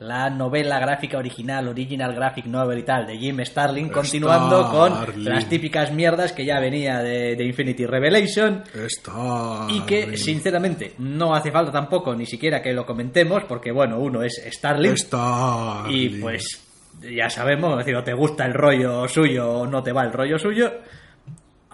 [0.00, 5.48] la novela gráfica original, original graphic novel y tal, de Jim Starlin, continuando con las
[5.48, 8.62] típicas mierdas que ya venía de, de Infinity Revelation.
[8.74, 9.66] Está.
[9.68, 14.22] Y que, sinceramente, no hace falta tampoco ni siquiera que lo comentemos, porque, bueno, uno
[14.22, 14.92] es Starlin.
[14.92, 15.84] Está.
[15.88, 16.60] Y pues
[17.00, 20.12] ya sabemos, es decir, o te gusta el rollo suyo o no te va el
[20.12, 20.72] rollo suyo.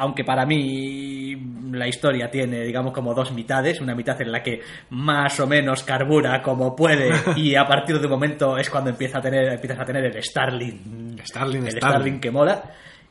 [0.00, 1.36] Aunque para mí
[1.72, 3.80] la historia tiene, digamos, como dos mitades.
[3.80, 8.06] Una mitad en la que más o menos carbura como puede y a partir de
[8.06, 11.20] un momento es cuando empieza a tener, empiezas a tener el Starling.
[11.22, 11.78] Starling, el Starling.
[11.78, 12.62] Starling que mola.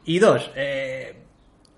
[0.06, 1.20] Y dos, eh,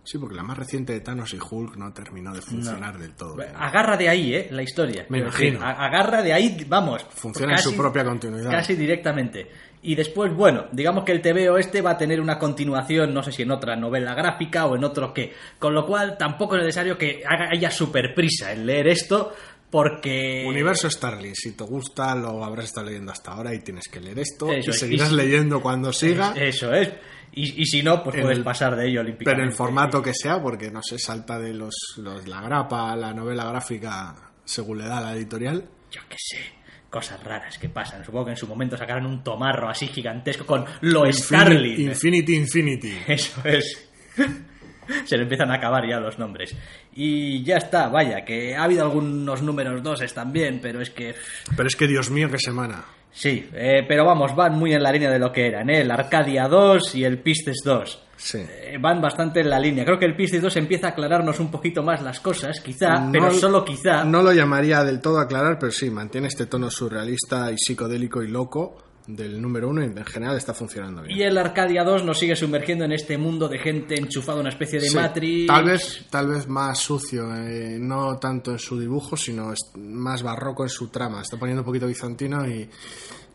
[0.03, 3.35] Sí, porque la más reciente de Thanos y Hulk no terminó de funcionar del todo.
[3.35, 3.51] bien.
[3.55, 4.47] agarra de ahí, ¿eh?
[4.51, 5.05] La historia.
[5.09, 5.63] Me imagino.
[5.63, 7.05] agarra de ahí, vamos.
[7.09, 8.49] Funciona en su propia continuidad.
[8.49, 9.47] Casi directamente.
[9.83, 13.31] Y después, bueno, digamos que el TVO este va a tener una continuación, no sé
[13.31, 15.33] si en otra novela gráfica o en otro qué.
[15.57, 19.33] Con lo cual tampoco es necesario que haya super prisa en leer esto,
[19.71, 20.43] porque...
[20.47, 24.19] Universo Starling, si te gusta lo habrás estado leyendo hasta ahora y tienes que leer
[24.19, 24.79] esto Eso y es.
[24.79, 26.89] seguirás Y- leyendo cuando siga, Eso es.
[27.33, 29.43] Y, y si no, pues puedes el- pasar de ello pero olímpicamente.
[29.43, 33.13] en el formato que sea, porque no se salta de los, los- la grapa, la
[33.13, 34.13] novela gráfica,
[34.43, 35.63] según le da la editorial.
[35.89, 36.37] Yo qué sé.
[36.91, 38.05] Cosas raras que pasan.
[38.05, 41.87] Supongo que en su momento sacaron un tomarro así gigantesco con lo Starling.
[41.87, 42.97] Infinity, Infinity.
[43.07, 43.89] Eso es.
[45.05, 46.53] Se le empiezan a acabar ya los nombres.
[46.93, 51.15] Y ya está, vaya, que ha habido algunos números doses también, pero es que...
[51.55, 52.83] Pero es que, Dios mío, qué semana.
[53.13, 55.81] Sí, eh, pero vamos, van muy en la línea de lo que eran, ¿eh?
[55.81, 58.03] El Arcadia 2 y el Pistes 2.
[58.15, 58.37] Sí.
[58.37, 59.83] Eh, van bastante en la línea.
[59.83, 63.11] Creo que el Pistes 2 empieza a aclararnos un poquito más las cosas, quizá, No-
[63.11, 64.03] pero solo quizá.
[64.05, 68.27] No lo llamaría del todo aclarar, pero sí, mantiene este tono surrealista y psicodélico y
[68.27, 68.77] loco
[69.07, 71.17] del número uno y en general está funcionando bien.
[71.17, 74.49] Y el Arcadia 2 nos sigue sumergiendo en este mundo de gente enchufada a una
[74.49, 75.47] especie de Sí, Matrix.
[75.47, 80.63] Tal vez, tal vez más sucio, eh, no tanto en su dibujo, sino más barroco
[80.63, 81.21] en su trama.
[81.21, 82.69] Está poniendo un poquito bizantino y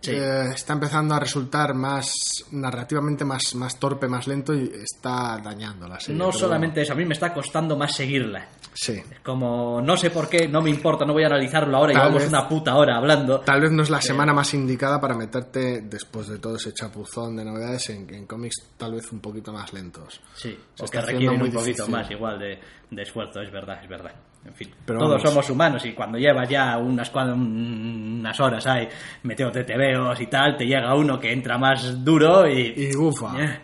[0.01, 0.13] Sí.
[0.15, 5.89] eh, está empezando a resultar más narrativamente más, más torpe, más lento y está dañando
[5.89, 6.17] la serie.
[6.19, 8.47] No solamente eso, a mí me está costando más seguirla.
[8.75, 9.03] sí.
[9.25, 12.23] Como no sé por qué, no me importa, no voy a analizarlo ahora, Tal llevamos
[12.23, 13.41] vez- una puta hora hablando.
[13.41, 17.37] Tal vez no es la semana más indicada para meterte, después de todo ese chapuzón
[17.37, 20.21] de novedades, en, en cómics tal vez un poquito más lentos.
[20.35, 21.91] Sí, Se o está que requieren un poquito difícil.
[21.91, 24.13] más igual de, de esfuerzo, es verdad, es verdad.
[24.47, 25.31] En fin, Pero todos vamos.
[25.31, 28.89] somos humanos y cuando llevas ya unas, unas horas ahí
[29.25, 32.91] metiéndote tebeos y tal, te llega uno que entra más duro y...
[32.91, 33.61] Y ufa, eh,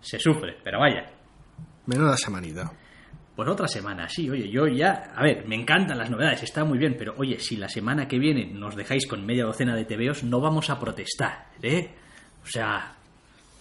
[0.00, 1.04] se sufre, pero vaya.
[1.86, 2.72] menuda semanita.
[3.36, 5.12] Pues otra semana, sí, oye, yo ya...
[5.14, 8.18] A ver, me encantan las novedades, está muy bien, pero oye, si la semana que
[8.18, 11.94] viene nos dejáis con media docena de tebeos, no vamos a protestar, ¿eh?
[12.42, 12.92] O sea,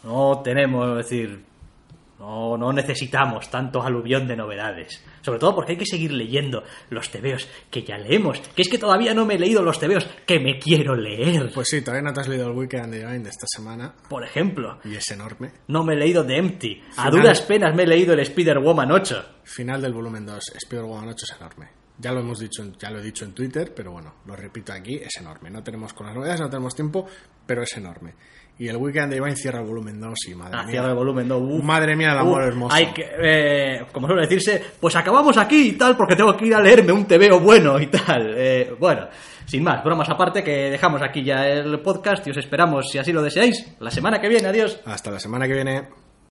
[0.04, 1.51] no tenemos, es decir...
[2.22, 5.04] No, no necesitamos tanto aluvión de novedades.
[5.22, 6.62] Sobre todo porque hay que seguir leyendo
[6.92, 8.40] los tebeos que ya leemos.
[8.56, 11.50] Que es que todavía no me he leído los tebeos que me quiero leer.
[11.52, 13.96] Pues sí, todavía no te has leído el Weekend Divine de esta semana.
[14.08, 15.52] Por ejemplo, Y es enorme.
[15.68, 16.84] no me he leído The Empty.
[16.98, 19.26] A duras penas me he leído el Spider-Woman 8.
[19.44, 21.70] Final del volumen 2, Spider-Woman 8 es enorme.
[21.98, 24.96] Ya lo hemos dicho, ya lo he dicho en Twitter, pero bueno, lo repito aquí,
[24.96, 25.50] es enorme.
[25.50, 27.06] No tenemos con las novedades, no tenemos tiempo,
[27.46, 28.14] pero es enorme.
[28.62, 30.72] Y el Weekend Divine cierra el volumen 2 y madre Ah, mía.
[30.72, 31.42] cierra el volumen 2.
[31.42, 31.64] Uf.
[31.64, 32.76] Madre mía, el amor Uf, hermoso.
[32.76, 36.54] Hay que, eh, como suele decirse, pues acabamos aquí y tal, porque tengo que ir
[36.54, 38.36] a leerme un TVO bueno y tal.
[38.38, 39.08] Eh, bueno,
[39.46, 43.12] sin más, bromas aparte, que dejamos aquí ya el podcast y os esperamos, si así
[43.12, 44.48] lo deseáis, la semana que viene.
[44.48, 44.80] Adiós.
[44.86, 46.01] Hasta la semana que viene.